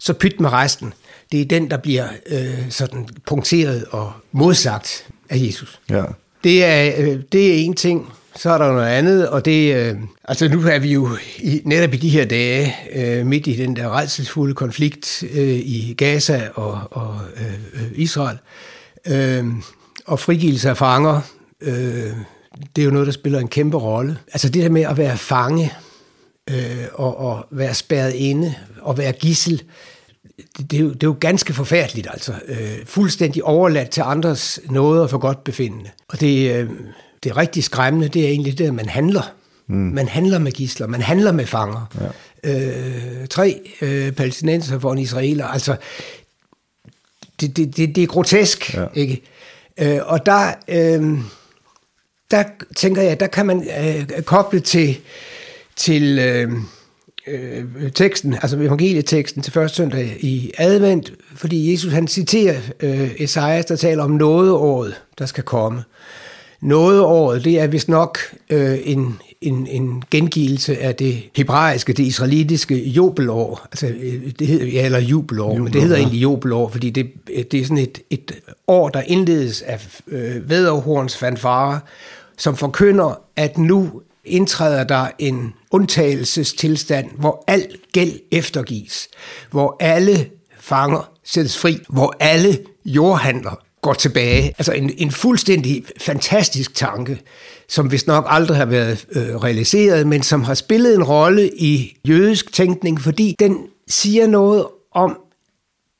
så 0.00 0.12
pyt 0.12 0.40
med 0.40 0.52
resten. 0.52 0.94
Det 1.32 1.40
er 1.40 1.44
den, 1.44 1.70
der 1.70 1.76
bliver 1.76 2.08
øh, 2.26 2.70
sådan 2.70 3.08
punkteret 3.26 3.84
og 3.90 4.12
modsagt 4.32 5.06
af 5.30 5.36
Jesus. 5.36 5.80
Ja. 5.90 6.02
Det 6.44 6.64
er, 6.64 6.92
øh, 6.98 7.20
det 7.32 7.54
er 7.54 7.54
en 7.54 7.74
ting. 7.74 8.12
Så 8.38 8.50
er 8.50 8.58
der 8.58 8.72
noget 8.72 8.86
andet, 8.86 9.28
og 9.28 9.44
det, 9.44 9.74
øh, 9.74 9.96
altså 10.24 10.48
nu 10.48 10.60
er 10.60 10.78
vi 10.78 10.92
jo 10.92 11.08
i, 11.38 11.62
netop 11.64 11.94
i 11.94 11.96
de 11.96 12.08
her 12.08 12.24
dage 12.24 12.74
øh, 12.94 13.26
midt 13.26 13.46
i 13.46 13.52
den 13.52 13.76
der 13.76 13.98
redselsfulde 13.98 14.54
konflikt 14.54 15.24
øh, 15.32 15.48
i 15.48 15.94
Gaza 15.96 16.48
og, 16.54 16.80
og 16.90 17.20
øh, 17.36 17.90
Israel. 17.94 18.38
Øh, 19.06 19.46
og 20.06 20.20
frigivelse 20.20 20.70
af 20.70 20.76
fanger, 20.76 21.20
øh, 21.60 22.12
det 22.76 22.82
er 22.82 22.84
jo 22.84 22.90
noget, 22.90 23.06
der 23.06 23.12
spiller 23.12 23.38
en 23.38 23.48
kæmpe 23.48 23.76
rolle. 23.76 24.18
Altså 24.32 24.48
det 24.48 24.62
der 24.62 24.70
med 24.70 24.82
at 24.82 24.96
være 24.96 25.16
fange 25.16 25.72
øh, 26.50 26.86
og, 26.92 27.18
og 27.18 27.46
være 27.50 27.74
spærret 27.74 28.14
inde 28.14 28.54
og 28.80 28.98
være 28.98 29.12
gissel, 29.12 29.62
det, 30.58 30.70
det, 30.70 30.76
er 30.76 30.80
jo, 30.80 30.88
det 30.88 31.02
er 31.02 31.06
jo 31.06 31.16
ganske 31.20 31.52
forfærdeligt, 31.52 32.08
altså. 32.10 32.32
Øh, 32.48 32.86
fuldstændig 32.86 33.44
overladt 33.44 33.90
til 33.90 34.00
andres 34.00 34.60
nåder 34.70 35.06
for 35.06 35.18
godt 35.18 35.44
befindende. 35.44 35.90
Og 36.08 36.20
det, 36.20 36.54
øh, 36.54 36.70
det 37.22 37.30
er 37.30 37.36
rigtig 37.36 37.64
skræmmende, 37.64 38.08
det 38.08 38.24
er 38.24 38.28
egentlig 38.28 38.58
det, 38.58 38.66
at 38.66 38.74
man 38.74 38.88
handler. 38.88 39.22
Mm. 39.66 39.76
Man 39.76 40.08
handler 40.08 40.38
med 40.38 40.52
gisler, 40.52 40.86
man 40.86 41.02
handler 41.02 41.32
med 41.32 41.46
fanger. 41.46 41.86
Ja. 42.00 42.08
Øh, 42.44 43.26
tre 43.26 43.60
øh, 43.82 44.12
palæstinenser 44.12 44.78
for 44.78 44.92
en 44.92 44.98
israeler, 44.98 45.46
altså 45.46 45.76
det, 47.40 47.56
det, 47.56 47.76
det, 47.76 47.96
det 47.96 48.02
er 48.02 48.06
grotesk, 48.06 48.74
ja. 48.74 48.86
ikke? 48.94 49.22
Øh, 49.80 49.98
og 50.04 50.26
der, 50.26 50.52
øh, 50.68 51.18
der 52.30 52.44
tænker 52.76 53.02
jeg, 53.02 53.20
der 53.20 53.26
kan 53.26 53.46
man 53.46 53.68
øh, 53.84 54.22
koble 54.22 54.60
til, 54.60 54.98
til 55.76 56.18
øh, 56.18 56.52
øh, 57.26 57.92
teksten, 57.94 58.34
altså 58.34 58.56
evangelieteksten 58.56 59.42
til 59.42 59.52
første 59.52 59.76
søndag 59.76 60.16
i 60.20 60.52
advent, 60.58 61.12
fordi 61.34 61.72
Jesus 61.72 61.92
han 61.92 62.08
citerer 62.08 62.60
øh, 62.80 63.10
Esajas, 63.18 63.64
der 63.64 63.76
taler 63.76 64.04
om 64.04 64.10
nådeåret, 64.10 64.94
der 65.18 65.26
skal 65.26 65.44
komme. 65.44 65.82
Nådeåret, 66.60 67.44
det 67.44 67.60
er 67.60 67.66
vist 67.66 67.88
nok 67.88 68.18
øh, 68.50 68.78
en, 68.84 69.18
en, 69.40 69.66
en 69.66 70.02
gengivelse 70.10 70.78
af 70.78 70.94
det 70.94 71.22
hebraiske, 71.36 71.92
det 71.92 72.02
israelitiske 72.02 72.88
jubelår. 72.88 73.66
Altså, 73.72 73.86
øh, 73.86 74.32
det 74.38 74.46
hedder, 74.46 74.66
ja, 74.66 74.84
eller 74.84 74.98
jubelår, 74.98 75.46
jubelår, 75.46 75.64
men 75.64 75.72
det 75.72 75.82
hedder 75.82 75.96
ja. 75.96 76.02
egentlig 76.02 76.22
jubelår, 76.22 76.68
fordi 76.68 76.90
det, 76.90 77.10
det 77.52 77.54
er 77.54 77.64
sådan 77.64 77.78
et, 77.78 78.00
et 78.10 78.32
år, 78.66 78.88
der 78.88 79.02
indledes 79.06 79.62
af 79.62 80.00
øh, 80.08 80.50
væderhorns 80.50 81.16
fanfare, 81.16 81.80
som 82.36 82.56
forkynder, 82.56 83.20
at 83.36 83.58
nu 83.58 84.02
indtræder 84.24 84.84
der 84.84 85.06
en 85.18 85.54
undtagelsestilstand, 85.70 87.10
hvor 87.18 87.44
al 87.46 87.66
gæld 87.92 88.12
eftergives, 88.32 89.08
hvor 89.50 89.76
alle 89.80 90.26
fanger 90.58 91.10
sættes 91.24 91.58
fri, 91.58 91.78
hvor 91.88 92.16
alle 92.20 92.58
jordhandler 92.84 93.67
går 93.80 93.94
tilbage. 93.94 94.54
Altså 94.58 94.72
en, 94.72 94.92
en 94.96 95.10
fuldstændig 95.10 95.84
fantastisk 96.00 96.74
tanke, 96.74 97.20
som 97.68 97.92
vist 97.92 98.06
nok 98.06 98.24
aldrig 98.28 98.56
har 98.56 98.64
været 98.64 99.06
øh, 99.12 99.36
realiseret, 99.36 100.06
men 100.06 100.22
som 100.22 100.44
har 100.44 100.54
spillet 100.54 100.94
en 100.94 101.04
rolle 101.04 101.50
i 101.56 101.96
jødisk 102.08 102.52
tænkning, 102.52 103.00
fordi 103.00 103.36
den 103.38 103.66
siger 103.88 104.26
noget 104.26 104.66
om 104.92 105.18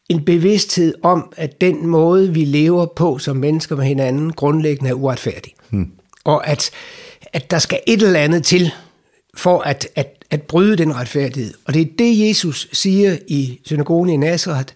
en 0.08 0.24
bevidsthed 0.24 0.94
om, 1.02 1.32
at 1.36 1.60
den 1.60 1.86
måde, 1.86 2.34
vi 2.34 2.44
lever 2.44 2.86
på 2.86 3.18
som 3.18 3.36
mennesker 3.36 3.76
med 3.76 3.84
hinanden, 3.84 4.32
grundlæggende 4.32 4.90
er 4.90 4.94
uretfærdig. 4.94 5.54
Hmm. 5.70 5.90
Og 6.24 6.46
at, 6.46 6.70
at 7.32 7.50
der 7.50 7.58
skal 7.58 7.80
et 7.86 8.02
eller 8.02 8.20
andet 8.20 8.44
til, 8.44 8.72
for 9.34 9.60
at, 9.60 9.88
at, 9.94 10.24
at 10.30 10.42
bryde 10.42 10.76
den 10.76 10.94
retfærdighed. 10.94 11.54
Og 11.64 11.74
det 11.74 11.82
er 11.82 11.86
det, 11.98 12.28
Jesus 12.28 12.68
siger 12.72 13.16
i 13.26 13.60
synagogen 13.64 14.10
i 14.10 14.16
Nazareth. 14.16 14.74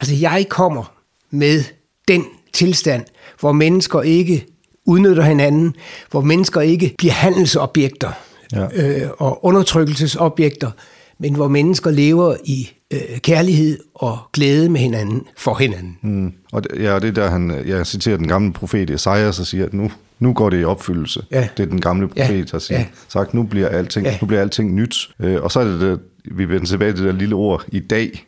Altså, 0.00 0.14
jeg 0.14 0.46
kommer 0.48 0.94
med 1.30 1.64
den 2.08 2.24
tilstand, 2.52 3.04
hvor 3.40 3.52
mennesker 3.52 4.02
ikke 4.02 4.46
udnytter 4.86 5.22
hinanden, 5.22 5.74
hvor 6.10 6.20
mennesker 6.20 6.60
ikke 6.60 6.94
bliver 6.98 7.12
handelsobjekter 7.12 8.10
ja. 8.52 8.66
øh, 8.74 9.10
og 9.18 9.44
undertrykkelsesobjekter, 9.44 10.70
men 11.18 11.34
hvor 11.34 11.48
mennesker 11.48 11.90
lever 11.90 12.36
i 12.44 12.70
øh, 12.92 13.18
kærlighed 13.18 13.78
og 13.94 14.18
glæde 14.32 14.68
med 14.68 14.80
hinanden 14.80 15.22
for 15.36 15.54
hinanden. 15.54 15.98
Mm. 16.02 16.32
Og 16.52 16.62
det, 16.62 16.82
ja, 16.82 16.98
det 16.98 17.08
er 17.08 17.12
der, 17.12 17.30
han, 17.30 17.62
jeg 17.66 17.86
citerer 17.86 18.16
den 18.16 18.28
gamle 18.28 18.52
profet 18.52 18.90
Esajas 18.90 19.40
og 19.40 19.46
siger, 19.46 19.66
at 19.66 19.74
nu, 19.74 19.90
nu 20.18 20.32
går 20.32 20.50
det 20.50 20.60
i 20.60 20.64
opfyldelse. 20.64 21.24
Ja. 21.30 21.48
Det 21.56 21.62
er 21.62 21.66
den 21.66 21.80
gamle 21.80 22.08
profet, 22.08 22.38
ja. 22.38 22.44
der 22.52 22.58
siger, 22.58 22.78
ja. 22.78 22.86
sagt, 23.08 23.34
nu 23.34 23.42
bliver 23.42 23.68
alting, 23.68 24.06
ja. 24.06 24.18
nu 24.20 24.26
bliver 24.26 24.40
alting 24.40 24.74
nyt. 24.74 24.96
Øh, 25.20 25.42
og 25.42 25.50
så 25.50 25.60
er 25.60 25.64
det, 25.64 25.80
det 25.80 26.00
vi 26.24 26.48
vender 26.48 26.66
tilbage 26.66 26.92
til 26.92 27.04
det 27.04 27.12
der 27.12 27.18
lille 27.18 27.34
ord, 27.34 27.64
i 27.68 27.80
dag. 27.80 28.26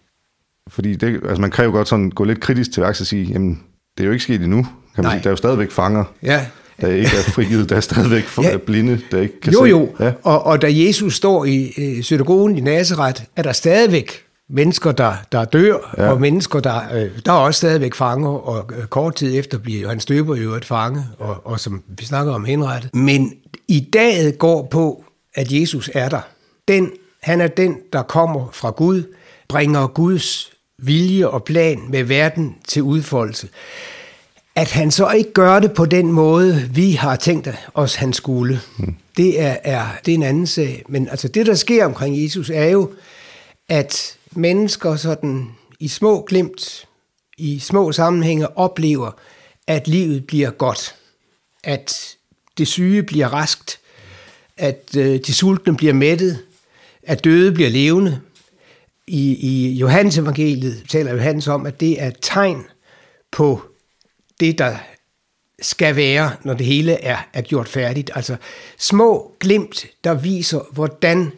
Fordi 0.70 0.94
det, 0.94 1.20
altså 1.24 1.40
man 1.40 1.50
kræver 1.50 1.72
godt 1.72 1.88
sådan 1.88 2.10
gå 2.10 2.24
lidt 2.24 2.40
kritisk 2.40 2.72
til 2.72 2.82
værks 2.82 3.00
og 3.00 3.06
sige, 3.06 3.24
jamen, 3.24 3.62
det 3.98 4.04
er 4.04 4.06
jo 4.06 4.12
ikke 4.12 4.24
sket 4.24 4.40
endnu. 4.42 4.66
Kan 4.94 5.04
man 5.04 5.12
sige. 5.12 5.20
Der 5.22 5.26
er 5.26 5.32
jo 5.32 5.36
stadigvæk 5.36 5.70
fanger. 5.70 6.04
Ja, 6.22 6.46
der 6.80 6.88
ikke 6.88 7.16
er 7.16 7.30
frigivet, 7.30 7.68
der 7.68 7.76
er 7.76 7.80
stadigvæk 7.80 8.24
ja. 8.42 8.56
blinde, 8.56 9.00
der 9.10 9.20
ikke 9.20 9.40
kan 9.40 9.52
jo, 9.52 9.58
se. 9.58 9.64
Jo, 9.64 9.78
jo. 9.78 10.04
Ja. 10.04 10.12
Og, 10.22 10.46
og 10.46 10.62
da 10.62 10.68
Jesus 10.70 11.16
står 11.16 11.44
i 11.44 11.72
øh, 11.78 12.02
synagogen 12.02 12.58
i 12.58 12.60
Nazareth, 12.60 13.22
er 13.36 13.42
der 13.42 13.52
stadigvæk 13.52 14.24
mennesker, 14.50 14.92
der, 14.92 15.14
der 15.32 15.44
dør, 15.44 15.94
ja. 15.98 16.10
og 16.10 16.20
mennesker, 16.20 16.60
der, 16.60 16.80
øh, 16.94 17.10
der 17.26 17.32
er 17.32 17.36
også 17.36 17.58
stadigvæk 17.58 17.94
fanger, 17.94 18.28
og 18.28 18.70
øh, 18.78 18.86
kort 18.86 19.14
tid 19.14 19.38
efter 19.38 19.58
bliver 19.58 19.88
han 19.88 20.00
støber 20.00 20.36
jo 20.36 20.52
et 20.52 20.64
fange, 20.64 21.04
og, 21.18 21.46
og 21.46 21.60
som 21.60 21.82
vi 21.98 22.04
snakker 22.04 22.32
om 22.32 22.44
henrettet. 22.44 22.94
Men 22.94 23.32
i 23.68 23.88
dag 23.92 24.38
går 24.38 24.68
på, 24.70 25.04
at 25.34 25.52
Jesus 25.52 25.90
er 25.94 26.08
der. 26.08 26.20
Den, 26.68 26.90
han 27.22 27.40
er 27.40 27.46
den, 27.46 27.76
der 27.92 28.02
kommer 28.02 28.48
fra 28.52 28.70
Gud, 28.70 29.02
bringer 29.48 29.86
Guds 29.86 30.53
vilje 30.86 31.28
og 31.28 31.44
plan 31.44 31.80
med 31.88 32.04
verden 32.04 32.56
til 32.68 32.82
udfoldelse. 32.82 33.48
At 34.54 34.70
han 34.70 34.90
så 34.90 35.10
ikke 35.10 35.32
gør 35.32 35.60
det 35.60 35.72
på 35.72 35.86
den 35.86 36.12
måde, 36.12 36.70
vi 36.72 36.92
har 36.92 37.16
tænkt 37.16 37.48
os, 37.74 37.94
han 37.94 38.12
skulle, 38.12 38.60
mm. 38.78 38.94
det, 39.16 39.40
er, 39.40 39.56
er, 39.64 39.86
det 40.06 40.12
er 40.12 40.16
en 40.16 40.22
anden 40.22 40.46
sag. 40.46 40.84
Men 40.88 41.08
altså 41.08 41.28
det, 41.28 41.46
der 41.46 41.54
sker 41.54 41.84
omkring 41.84 42.22
Jesus, 42.22 42.50
er 42.50 42.64
jo, 42.64 42.90
at 43.68 44.16
mennesker 44.30 44.96
sådan 44.96 45.48
i 45.80 45.88
små 45.88 46.24
glimt, 46.28 46.86
i 47.38 47.58
små 47.58 47.92
sammenhænge 47.92 48.58
oplever, 48.58 49.10
at 49.66 49.88
livet 49.88 50.26
bliver 50.26 50.50
godt. 50.50 50.94
At 51.64 52.16
det 52.58 52.68
syge 52.68 53.02
bliver 53.02 53.28
raskt. 53.28 53.80
At 54.56 54.96
øh, 54.96 55.20
de 55.26 55.34
sultne 55.34 55.76
bliver 55.76 55.92
mættet. 55.92 56.38
At 57.02 57.24
døde 57.24 57.52
bliver 57.52 57.70
levende. 57.70 58.20
I, 59.06 59.34
i 59.34 59.72
Johannes 59.72 60.18
evangeliet 60.18 60.82
taler 60.88 61.12
Johannes 61.12 61.48
om, 61.48 61.66
at 61.66 61.80
det 61.80 62.02
er 62.02 62.08
et 62.08 62.18
tegn 62.22 62.64
på 63.30 63.62
det, 64.40 64.58
der 64.58 64.76
skal 65.62 65.96
være, 65.96 66.32
når 66.42 66.54
det 66.54 66.66
hele 66.66 66.92
er, 66.92 67.16
er 67.32 67.40
gjort 67.40 67.68
færdigt. 67.68 68.10
Altså 68.14 68.36
små 68.78 69.32
glimt, 69.40 69.86
der 70.04 70.14
viser, 70.14 70.60
hvordan 70.72 71.32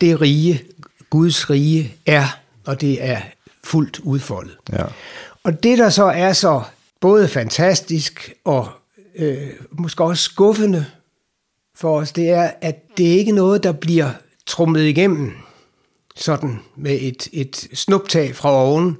det 0.00 0.20
rige, 0.20 0.62
Guds 1.10 1.50
rige, 1.50 1.96
er, 2.06 2.38
når 2.66 2.74
det 2.74 3.04
er 3.04 3.20
fuldt 3.64 3.98
udfoldet. 3.98 4.56
Ja. 4.72 4.84
Og 5.42 5.62
det, 5.62 5.78
der 5.78 5.90
så 5.90 6.04
er 6.04 6.32
så 6.32 6.62
både 7.00 7.28
fantastisk 7.28 8.32
og 8.44 8.68
øh, 9.16 9.50
måske 9.70 10.04
også 10.04 10.22
skuffende 10.22 10.86
for 11.76 11.98
os, 11.98 12.12
det 12.12 12.30
er, 12.30 12.50
at 12.60 12.98
det 12.98 13.04
ikke 13.04 13.30
er 13.30 13.34
noget, 13.34 13.62
der 13.62 13.72
bliver 13.72 14.10
trummet 14.46 14.82
igennem 14.82 15.32
sådan 16.16 16.60
med 16.76 16.98
et, 17.00 17.28
et 17.32 17.68
snuptag 17.74 18.36
fra 18.36 18.52
oven, 18.52 18.96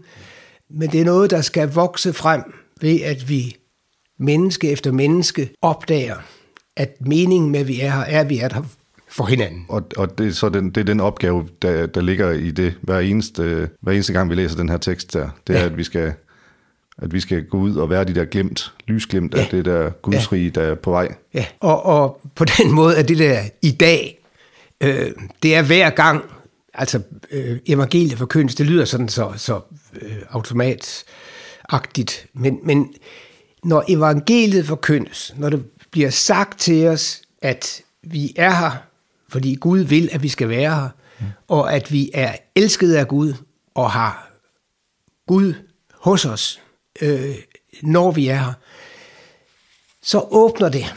men 0.70 0.90
det 0.92 1.00
er 1.00 1.04
noget, 1.04 1.30
der 1.30 1.40
skal 1.40 1.68
vokse 1.68 2.12
frem 2.12 2.42
ved, 2.80 3.00
at 3.00 3.28
vi 3.28 3.56
menneske 4.18 4.70
efter 4.70 4.92
menneske 4.92 5.50
opdager, 5.62 6.16
at 6.76 6.96
meningen 7.00 7.50
med, 7.50 7.60
at 7.60 7.68
vi 7.68 7.80
er 7.80 7.90
her, 7.90 8.00
er, 8.00 8.20
at 8.20 8.28
vi 8.28 8.38
er 8.38 8.48
der 8.48 8.62
for 9.08 9.24
hinanden. 9.24 9.64
Og, 9.68 9.82
og 9.96 10.18
det, 10.18 10.36
så 10.36 10.48
den, 10.48 10.70
det 10.70 10.80
er 10.80 10.84
den 10.84 11.00
opgave, 11.00 11.48
der, 11.62 11.86
der 11.86 12.00
ligger 12.00 12.30
i 12.30 12.50
det 12.50 12.74
hver 12.82 12.98
eneste, 12.98 13.70
hver 13.80 13.92
eneste 13.92 14.12
gang, 14.12 14.30
vi 14.30 14.34
læser 14.34 14.56
den 14.56 14.68
her 14.68 14.76
tekst 14.76 15.12
der. 15.12 15.28
Det 15.46 15.56
er, 15.56 15.60
ja. 15.60 15.66
at 15.66 15.76
vi 15.76 15.84
skal 15.84 16.14
at 17.02 17.12
vi 17.12 17.20
skal 17.20 17.44
gå 17.44 17.58
ud 17.58 17.76
og 17.76 17.90
være 17.90 18.04
de 18.04 18.14
der 18.14 18.24
glemt, 18.24 18.72
lysglimt 18.86 19.34
ja. 19.34 19.40
af 19.40 19.48
det 19.50 19.64
der 19.64 19.90
gudsrige, 19.90 20.52
ja. 20.56 20.60
der 20.60 20.70
er 20.70 20.74
på 20.74 20.90
vej. 20.90 21.14
Ja, 21.34 21.46
og, 21.60 21.86
og 21.86 22.20
på 22.34 22.44
den 22.44 22.72
måde 22.72 22.96
er 22.96 23.02
det 23.02 23.18
der 23.18 23.38
i 23.62 23.70
dag, 23.70 24.18
øh, 24.80 25.10
det 25.42 25.54
er 25.54 25.62
hver 25.62 25.90
gang, 25.90 26.24
altså 26.74 27.00
øh, 27.30 27.58
evangeliet 27.66 28.18
forkyndes, 28.18 28.54
det 28.54 28.66
lyder 28.66 28.84
sådan 28.84 29.08
så, 29.08 29.32
så 29.36 29.60
øh, 30.02 30.16
automatagtigt, 30.30 32.26
men, 32.32 32.58
men 32.62 32.94
når 33.64 33.84
evangeliet 33.88 34.66
forkyndes, 34.66 35.34
når 35.36 35.50
det 35.50 35.64
bliver 35.90 36.10
sagt 36.10 36.60
til 36.60 36.86
os, 36.86 37.22
at 37.42 37.82
vi 38.02 38.34
er 38.36 38.50
her, 38.50 38.70
fordi 39.28 39.54
Gud 39.54 39.78
vil, 39.78 40.08
at 40.12 40.22
vi 40.22 40.28
skal 40.28 40.48
være 40.48 40.74
her, 40.74 40.88
mm. 41.20 41.26
og 41.48 41.74
at 41.74 41.92
vi 41.92 42.10
er 42.14 42.36
elsket 42.54 42.94
af 42.94 43.08
Gud, 43.08 43.34
og 43.74 43.90
har 43.90 44.30
Gud 45.26 45.54
hos 45.92 46.24
os, 46.24 46.60
øh, 47.00 47.34
når 47.82 48.10
vi 48.10 48.28
er 48.28 48.38
her, 48.38 48.52
så 50.02 50.26
åbner 50.30 50.68
det 50.68 50.94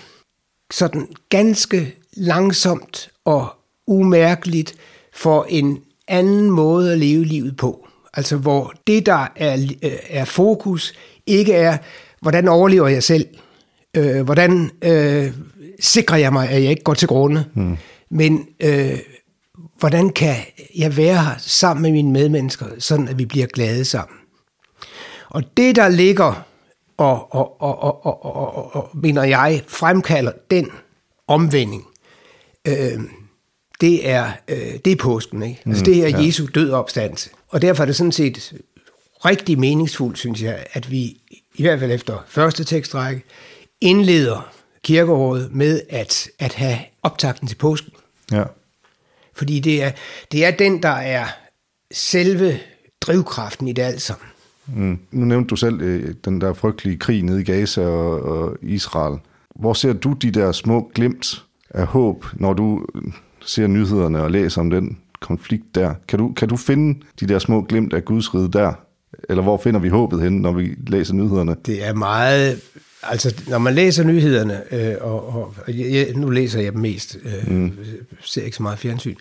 sådan 0.71 1.07
ganske 1.29 1.95
langsomt 2.13 3.09
og 3.25 3.55
umærkeligt 3.87 4.75
for 5.17 5.45
en 5.49 5.79
anden 6.07 6.51
måde 6.51 6.91
at 6.91 6.99
leve 6.99 7.25
livet 7.25 7.57
på. 7.57 7.87
Altså 8.13 8.37
hvor 8.37 8.73
det, 8.87 9.05
der 9.05 9.27
er, 9.35 9.53
øh, 9.83 9.91
er 10.09 10.25
fokus, 10.25 10.93
ikke 11.25 11.53
er, 11.53 11.77
hvordan 12.21 12.47
overlever 12.47 12.87
jeg 12.87 13.03
selv? 13.03 13.25
Øh, 13.97 14.21
hvordan 14.21 14.71
øh, 14.81 15.33
sikrer 15.79 16.17
jeg 16.17 16.33
mig, 16.33 16.49
at 16.49 16.63
jeg 16.63 16.69
ikke 16.69 16.83
går 16.83 16.93
til 16.93 17.07
grunde? 17.07 17.45
Mm. 17.53 17.77
Men 18.11 18.47
øh, 18.59 18.99
hvordan 19.79 20.09
kan 20.09 20.35
jeg 20.75 20.97
være 20.97 21.23
her 21.23 21.35
sammen 21.37 21.81
med 21.81 21.91
mine 21.91 22.11
medmennesker, 22.11 22.65
sådan 22.79 23.07
at 23.07 23.17
vi 23.17 23.25
bliver 23.25 23.47
glade 23.47 23.85
sammen? 23.85 24.17
Og 25.29 25.43
det, 25.57 25.75
der 25.75 25.89
ligger, 25.89 26.45
og, 26.97 27.35
og, 27.35 27.61
og, 27.61 27.83
og, 27.83 28.05
og, 28.05 28.23
og, 28.55 28.75
og 28.75 28.89
mener 28.93 29.23
jeg, 29.23 29.63
fremkalder 29.67 30.31
den 30.51 30.71
omvending, 31.27 31.83
øh, 32.67 32.99
det 33.81 34.09
er, 34.09 34.31
øh, 34.47 34.73
det 34.85 34.91
er 34.91 34.95
påsken. 34.95 35.43
Ikke? 35.43 35.61
Altså, 35.65 35.83
det 35.83 36.03
er 36.03 36.09
ja. 36.09 36.21
Jesu 36.21 36.45
død 36.55 36.71
opstandelse. 36.71 37.29
Og 37.47 37.61
derfor 37.61 37.83
er 37.83 37.85
det 37.85 37.95
sådan 37.95 38.11
set 38.11 38.53
rigtig 39.25 39.59
meningsfuldt, 39.59 40.17
synes 40.17 40.41
jeg, 40.41 40.65
at 40.73 40.91
vi 40.91 41.21
i 41.55 41.61
hvert 41.61 41.79
fald 41.79 41.91
efter 41.91 42.25
første 42.27 42.63
tekstrække 42.63 43.23
indleder 43.81 44.51
kirkeåret 44.83 45.49
med 45.51 45.81
at, 45.89 46.29
at 46.39 46.53
have 46.53 46.77
optakten 47.03 47.47
til 47.47 47.55
påsken. 47.55 47.91
Ja. 48.31 48.43
Fordi 49.33 49.59
det 49.59 49.83
er, 49.83 49.91
det 50.31 50.45
er 50.45 50.51
den, 50.51 50.83
der 50.83 50.89
er 50.89 51.25
selve 51.91 52.59
drivkraften 53.01 53.67
i 53.67 53.71
det 53.71 53.81
alt 53.81 54.01
sammen. 54.01 54.27
Mm. 54.75 54.99
Nu 55.11 55.25
nævnte 55.25 55.49
du 55.49 55.55
selv 55.55 55.81
øh, 55.81 56.15
den 56.25 56.41
der 56.41 56.53
frygtelige 56.53 56.97
krig 56.97 57.23
nede 57.23 57.41
i 57.41 57.43
Gaza 57.43 57.81
og, 57.81 58.21
og 58.21 58.57
Israel. 58.61 59.19
Hvor 59.55 59.73
ser 59.73 59.93
du 59.93 60.13
de 60.13 60.31
der 60.31 60.51
små 60.51 60.91
glimt 60.95 61.43
af 61.69 61.85
håb, 61.85 62.25
når 62.33 62.53
du 62.53 62.85
ser 63.41 63.67
nyhederne 63.67 64.23
og 64.23 64.31
læser 64.31 64.61
om 64.61 64.69
den 64.69 64.97
konflikt 65.19 65.75
der? 65.75 65.93
Kan 66.07 66.19
du, 66.19 66.33
kan 66.33 66.47
du 66.47 66.57
finde 66.57 66.99
de 67.19 67.27
der 67.27 67.39
små 67.39 67.61
glimt 67.61 67.93
af 67.93 68.05
Guds 68.05 68.35
rige 68.35 68.47
der? 68.47 68.73
Eller 69.29 69.43
hvor 69.43 69.57
finder 69.57 69.79
vi 69.79 69.89
håbet 69.89 70.21
hen, 70.21 70.41
når 70.41 70.51
vi 70.51 70.75
læser 70.87 71.13
nyhederne? 71.13 71.55
Det 71.65 71.85
er 71.85 71.93
meget... 71.93 72.61
Altså, 73.03 73.43
når 73.47 73.57
man 73.57 73.73
læser 73.73 74.03
nyhederne, 74.03 74.73
øh, 74.73 74.95
og, 75.01 75.27
og, 75.27 75.53
og 75.67 75.77
jeg, 75.77 76.13
nu 76.15 76.29
læser 76.29 76.61
jeg 76.61 76.71
dem 76.71 76.81
mest, 76.81 77.17
øh, 77.23 77.55
mm. 77.55 77.71
ser 78.21 78.43
ikke 78.43 78.57
så 78.57 78.63
meget 78.63 78.79
fjernsyn, 78.79 79.15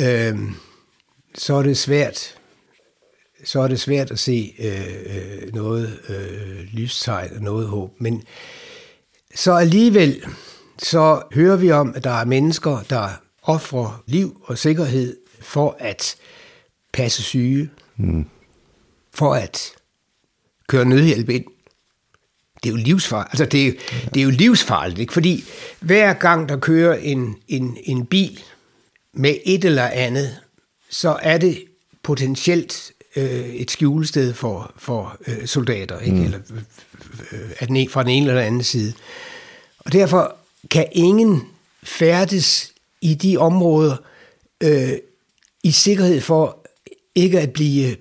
øh, 0.00 0.38
så 1.34 1.54
er 1.54 1.62
det 1.62 1.76
svært 1.76 2.36
så 3.44 3.60
er 3.60 3.68
det 3.68 3.80
svært 3.80 4.10
at 4.10 4.18
se 4.18 4.54
øh, 4.58 4.80
øh 5.06 5.54
noget 5.54 5.98
øh, 6.08 6.64
lystegn 6.72 7.30
og 7.36 7.42
noget 7.42 7.66
håb. 7.66 7.90
Men 7.98 8.22
så 9.34 9.52
alligevel, 9.52 10.24
så 10.78 11.22
hører 11.32 11.56
vi 11.56 11.70
om, 11.70 11.92
at 11.96 12.04
der 12.04 12.10
er 12.10 12.24
mennesker, 12.24 12.84
der 12.90 13.08
offrer 13.42 14.02
liv 14.06 14.40
og 14.44 14.58
sikkerhed 14.58 15.16
for 15.40 15.76
at 15.78 16.16
passe 16.92 17.22
syge, 17.22 17.70
mm. 17.96 18.26
for 19.14 19.34
at 19.34 19.72
køre 20.68 20.84
nødhjælp 20.84 21.28
ind. 21.28 21.44
Det 22.62 22.68
er 22.68 22.72
jo 22.72 22.76
livsfarligt. 22.76 23.32
Altså, 23.32 23.44
det 23.44 23.66
er, 23.66 23.72
det 24.14 24.20
er 24.20 24.24
jo 24.24 24.30
livsfarligt, 24.30 24.98
ikke? 24.98 25.12
Fordi 25.12 25.44
hver 25.80 26.12
gang 26.12 26.48
der 26.48 26.56
kører 26.56 26.94
en, 26.94 27.36
en, 27.48 27.76
en 27.84 28.06
bil 28.06 28.40
med 29.12 29.34
et 29.44 29.64
eller 29.64 29.86
andet, 29.86 30.36
så 30.90 31.18
er 31.22 31.38
det 31.38 31.64
potentielt 32.02 32.92
øh, 33.16 33.48
et 33.48 33.70
skjulested 33.70 34.34
for, 34.34 34.72
for 34.76 35.16
øh, 35.26 35.46
soldater, 35.46 35.98
ikke? 35.98 36.16
Mm. 36.16 36.24
eller 36.24 36.38
øh, 37.32 37.50
øh, 37.60 37.68
den, 37.68 37.88
fra 37.88 38.02
den 38.02 38.10
ene 38.10 38.26
eller 38.26 38.40
den 38.40 38.46
anden 38.46 38.62
side. 38.62 38.92
Og 39.78 39.92
derfor 39.92 40.36
kan 40.70 40.86
ingen 40.92 41.42
færdes 41.82 42.71
i 43.02 43.14
de 43.14 43.36
områder 43.36 43.96
øh, 44.62 44.92
i 45.64 45.70
sikkerhed 45.70 46.20
for 46.20 46.66
ikke 47.14 47.40
at 47.40 47.52
blive, 47.52 47.96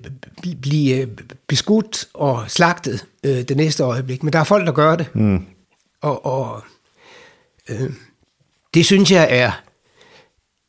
blive 0.61 1.09
beskudt 1.47 2.09
og 2.13 2.43
slagtet 2.47 3.05
øh, 3.23 3.41
det 3.41 3.57
næste 3.57 3.83
øjeblik. 3.83 4.23
Men 4.23 4.33
der 4.33 4.39
er 4.39 4.43
folk, 4.43 4.65
der 4.65 4.73
gør 4.73 4.95
det. 4.95 5.15
Mm. 5.15 5.45
Og, 6.01 6.25
og 6.25 6.61
øh, 7.69 7.91
det 8.73 8.85
synes 8.85 9.11
jeg 9.11 9.27
er 9.29 9.51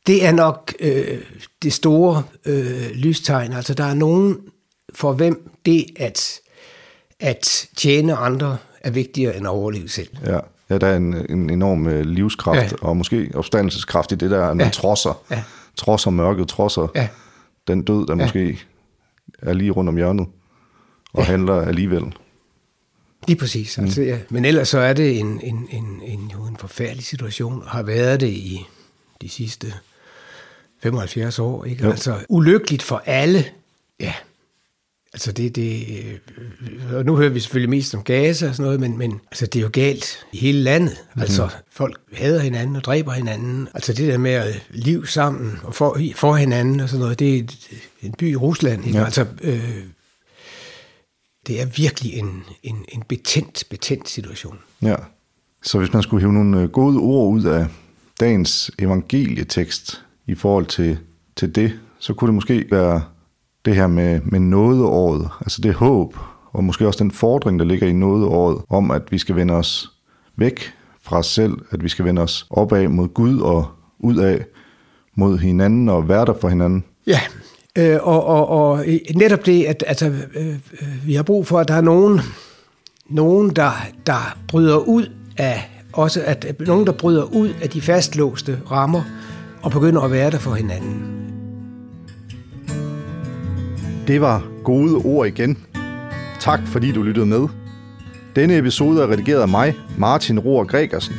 det 0.07 0.25
er 0.25 0.31
nok 0.31 0.73
øh, 0.79 1.21
det 1.63 1.73
store 1.73 2.23
øh, 2.45 2.91
lystegn. 2.91 3.53
Altså 3.53 3.73
der 3.73 3.83
er 3.83 3.93
nogen, 3.93 4.37
for 4.93 5.13
hvem 5.13 5.51
det 5.65 5.85
at, 5.95 6.39
at 7.19 7.67
tjene 7.75 8.15
andre 8.15 8.57
er 8.81 8.91
vigtigere 8.91 9.37
end 9.37 9.47
at 9.47 9.51
overleve 9.51 9.89
selv. 9.89 10.09
Ja, 10.25 10.39
ja 10.69 10.77
der 10.77 10.87
er 10.87 10.97
en, 10.97 11.25
en 11.29 11.49
enorm 11.49 11.87
øh, 11.87 12.05
livskraft, 12.05 12.71
ja. 12.71 12.87
og 12.87 12.97
måske 12.97 13.31
opstandelseskraft 13.33 14.11
i 14.11 14.15
det 14.15 14.31
der, 14.31 14.45
at 14.45 14.57
man 14.57 14.65
ja. 14.65 14.71
trodser, 14.71 15.21
ja. 15.31 15.43
trodser 15.75 16.11
mørket, 16.11 16.47
trodser 16.47 16.87
ja. 16.95 17.07
den 17.67 17.83
død, 17.83 18.07
der 18.07 18.15
ja. 18.15 18.23
måske 18.23 18.59
er 19.41 19.53
lige 19.53 19.71
rundt 19.71 19.89
om 19.89 19.95
hjørnet, 19.95 20.27
og 21.13 21.19
ja. 21.19 21.23
handler 21.23 21.61
alligevel. 21.61 22.13
Lige 23.27 23.37
præcis. 23.37 23.77
Mm. 23.77 23.83
Altså, 23.83 24.01
ja. 24.01 24.17
Men 24.29 24.45
ellers 24.45 24.69
så 24.69 24.79
er 24.79 24.93
det 24.93 25.19
en, 25.19 25.39
en, 25.43 25.67
en, 25.71 26.01
en, 26.03 26.31
jo 26.33 26.45
en 26.45 26.57
forfærdelig 26.57 27.05
situation, 27.05 27.61
og 27.63 27.69
har 27.69 27.83
været 27.83 28.19
det 28.19 28.29
i 28.29 28.65
de 29.21 29.29
sidste 29.29 29.73
75 30.83 31.39
år, 31.39 31.65
ikke? 31.65 31.83
Jo. 31.83 31.91
Altså 31.91 32.17
ulykkeligt 32.29 32.83
for 32.83 33.03
alle. 33.05 33.45
Ja. 33.99 34.13
Altså 35.13 35.31
det, 35.31 35.55
det, 35.55 35.85
øh, 35.89 36.93
og 36.93 37.05
nu 37.05 37.15
hører 37.15 37.29
vi 37.29 37.39
selvfølgelig 37.39 37.69
mest 37.69 37.95
om 37.95 38.03
Gaza 38.03 38.47
og 38.47 38.55
sådan 38.55 38.63
noget, 38.63 38.79
men, 38.79 38.97
men 38.97 39.21
altså 39.31 39.45
det 39.45 39.59
er 39.59 39.63
jo 39.63 39.69
galt 39.73 40.25
i 40.31 40.37
hele 40.37 40.59
landet. 40.59 40.97
Mm-hmm. 40.99 41.21
Altså 41.21 41.49
folk 41.71 41.99
hader 42.13 42.39
hinanden 42.39 42.75
og 42.75 42.83
dræber 42.83 43.11
hinanden. 43.11 43.67
Altså 43.73 43.93
det 43.93 44.07
der 44.07 44.17
med 44.17 44.31
at 44.31 44.67
liv 44.69 45.05
sammen 45.05 45.59
og 45.63 45.75
for, 45.75 45.99
for 46.15 46.35
hinanden 46.35 46.79
og 46.79 46.89
sådan 46.89 47.01
noget, 47.01 47.19
det 47.19 47.37
er 47.37 47.43
en 48.01 48.13
by 48.17 48.31
i 48.31 48.35
Rusland. 48.35 48.85
Ikke? 48.85 48.97
Ja. 48.97 49.05
Altså 49.05 49.25
øh, 49.41 49.83
det 51.47 51.61
er 51.61 51.65
virkelig 51.65 52.13
en, 52.13 52.43
en, 52.63 52.85
en 52.89 53.03
betændt, 53.09 53.63
betændt 53.69 54.09
situation. 54.09 54.59
Ja, 54.81 54.95
så 55.63 55.77
hvis 55.77 55.93
man 55.93 56.03
skulle 56.03 56.21
hive 56.21 56.33
nogle 56.33 56.61
øh, 56.61 56.69
gode 56.69 56.97
ord 56.97 57.33
ud 57.33 57.43
af 57.43 57.67
dagens 58.19 58.71
evangelietekst, 58.79 60.03
i 60.27 60.35
forhold 60.35 60.65
til, 60.65 60.97
til 61.35 61.55
det, 61.55 61.79
så 61.99 62.13
kunne 62.13 62.27
det 62.27 62.35
måske 62.35 62.65
være 62.71 63.03
det 63.65 63.75
her 63.75 63.87
med, 63.87 64.19
med 64.23 64.39
nådeåret, 64.39 65.29
altså 65.41 65.61
det 65.61 65.73
håb, 65.73 66.17
og 66.51 66.63
måske 66.63 66.87
også 66.87 67.03
den 67.03 67.11
fordring, 67.11 67.59
der 67.59 67.65
ligger 67.65 67.87
i 67.87 67.93
nådeåret, 67.93 68.61
om 68.69 68.91
at 68.91 69.01
vi 69.11 69.17
skal 69.17 69.35
vende 69.35 69.53
os 69.53 69.91
væk 70.35 70.73
fra 71.01 71.17
os 71.17 71.27
selv, 71.27 71.53
at 71.71 71.83
vi 71.83 71.89
skal 71.89 72.05
vende 72.05 72.21
os 72.21 72.45
opad 72.49 72.87
mod 72.87 73.07
Gud 73.07 73.39
og 73.39 73.67
ud 73.99 74.17
af 74.17 74.45
mod 75.15 75.37
hinanden 75.37 75.89
og 75.89 76.09
være 76.09 76.25
der 76.25 76.33
for 76.41 76.49
hinanden. 76.49 76.83
Ja, 77.07 77.19
øh, 77.77 77.99
og, 78.01 78.25
og, 78.25 78.47
og 78.49 78.85
netop 79.15 79.45
det, 79.45 79.63
at 79.63 79.83
altså, 79.87 80.05
øh, 80.35 80.55
vi 81.05 81.13
har 81.13 81.23
brug 81.23 81.47
for, 81.47 81.59
at 81.59 81.67
der 81.67 81.73
er 81.73 81.81
nogen, 81.81 82.21
nogen 83.09 83.49
der, 83.49 83.71
der 84.05 84.37
bryder 84.47 84.77
ud 84.77 85.11
af, 85.37 85.69
også 85.93 86.21
at 86.25 86.45
øh, 86.59 86.67
nogen, 86.67 86.87
der 86.87 86.93
bryder 86.93 87.23
ud 87.23 87.49
af 87.61 87.69
de 87.69 87.81
fastlåste 87.81 88.59
rammer, 88.71 89.01
og 89.61 89.71
begynder 89.71 90.01
at 90.01 90.11
være 90.11 90.31
der 90.31 90.39
for 90.39 90.53
hinanden. 90.53 91.22
Det 94.07 94.21
var 94.21 94.43
gode 94.63 94.95
ord 94.95 95.27
igen. 95.27 95.57
Tak 96.39 96.59
fordi 96.65 96.91
du 96.91 97.03
lyttede 97.03 97.25
med. 97.25 97.47
Denne 98.35 98.57
episode 98.57 99.01
er 99.01 99.07
redigeret 99.07 99.41
af 99.41 99.47
mig, 99.47 99.75
Martin 99.97 100.39
Rohr 100.39 100.63
Gregersen. 100.63 101.15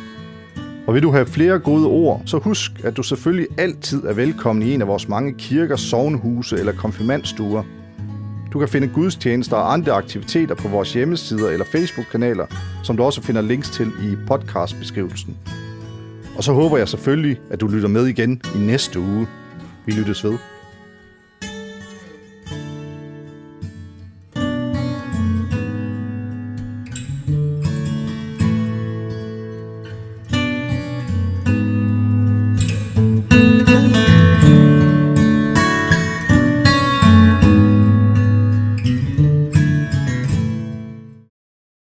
Og 0.86 0.94
vil 0.94 1.02
du 1.02 1.10
have 1.10 1.26
flere 1.26 1.58
gode 1.58 1.86
ord, 1.86 2.22
så 2.26 2.38
husk, 2.38 2.70
at 2.84 2.96
du 2.96 3.02
selvfølgelig 3.02 3.46
altid 3.58 4.04
er 4.04 4.12
velkommen 4.12 4.62
i 4.62 4.74
en 4.74 4.80
af 4.80 4.88
vores 4.88 5.08
mange 5.08 5.34
kirker, 5.38 5.76
sovnhuse 5.76 6.56
eller 6.56 6.72
konfirmandstuer. 6.72 7.62
Du 8.52 8.58
kan 8.58 8.68
finde 8.68 8.88
gudstjenester 8.88 9.56
og 9.56 9.72
andre 9.72 9.92
aktiviteter 9.92 10.54
på 10.54 10.68
vores 10.68 10.92
hjemmesider 10.92 11.50
eller 11.50 11.66
Facebook-kanaler, 11.72 12.46
som 12.82 12.96
du 12.96 13.02
også 13.02 13.22
finder 13.22 13.42
links 13.42 13.70
til 13.70 13.86
i 13.86 14.16
podcastbeskrivelsen. 14.26 15.36
Og 16.36 16.44
så 16.44 16.52
håber 16.52 16.78
jeg 16.78 16.88
selvfølgelig, 16.88 17.40
at 17.50 17.60
du 17.60 17.66
lytter 17.66 17.88
med 17.88 18.06
igen 18.06 18.42
i 18.54 18.58
næste 18.58 19.00
uge. 19.00 19.26
Vi 19.86 19.92
lyttes 19.92 20.24
ved. 20.24 20.38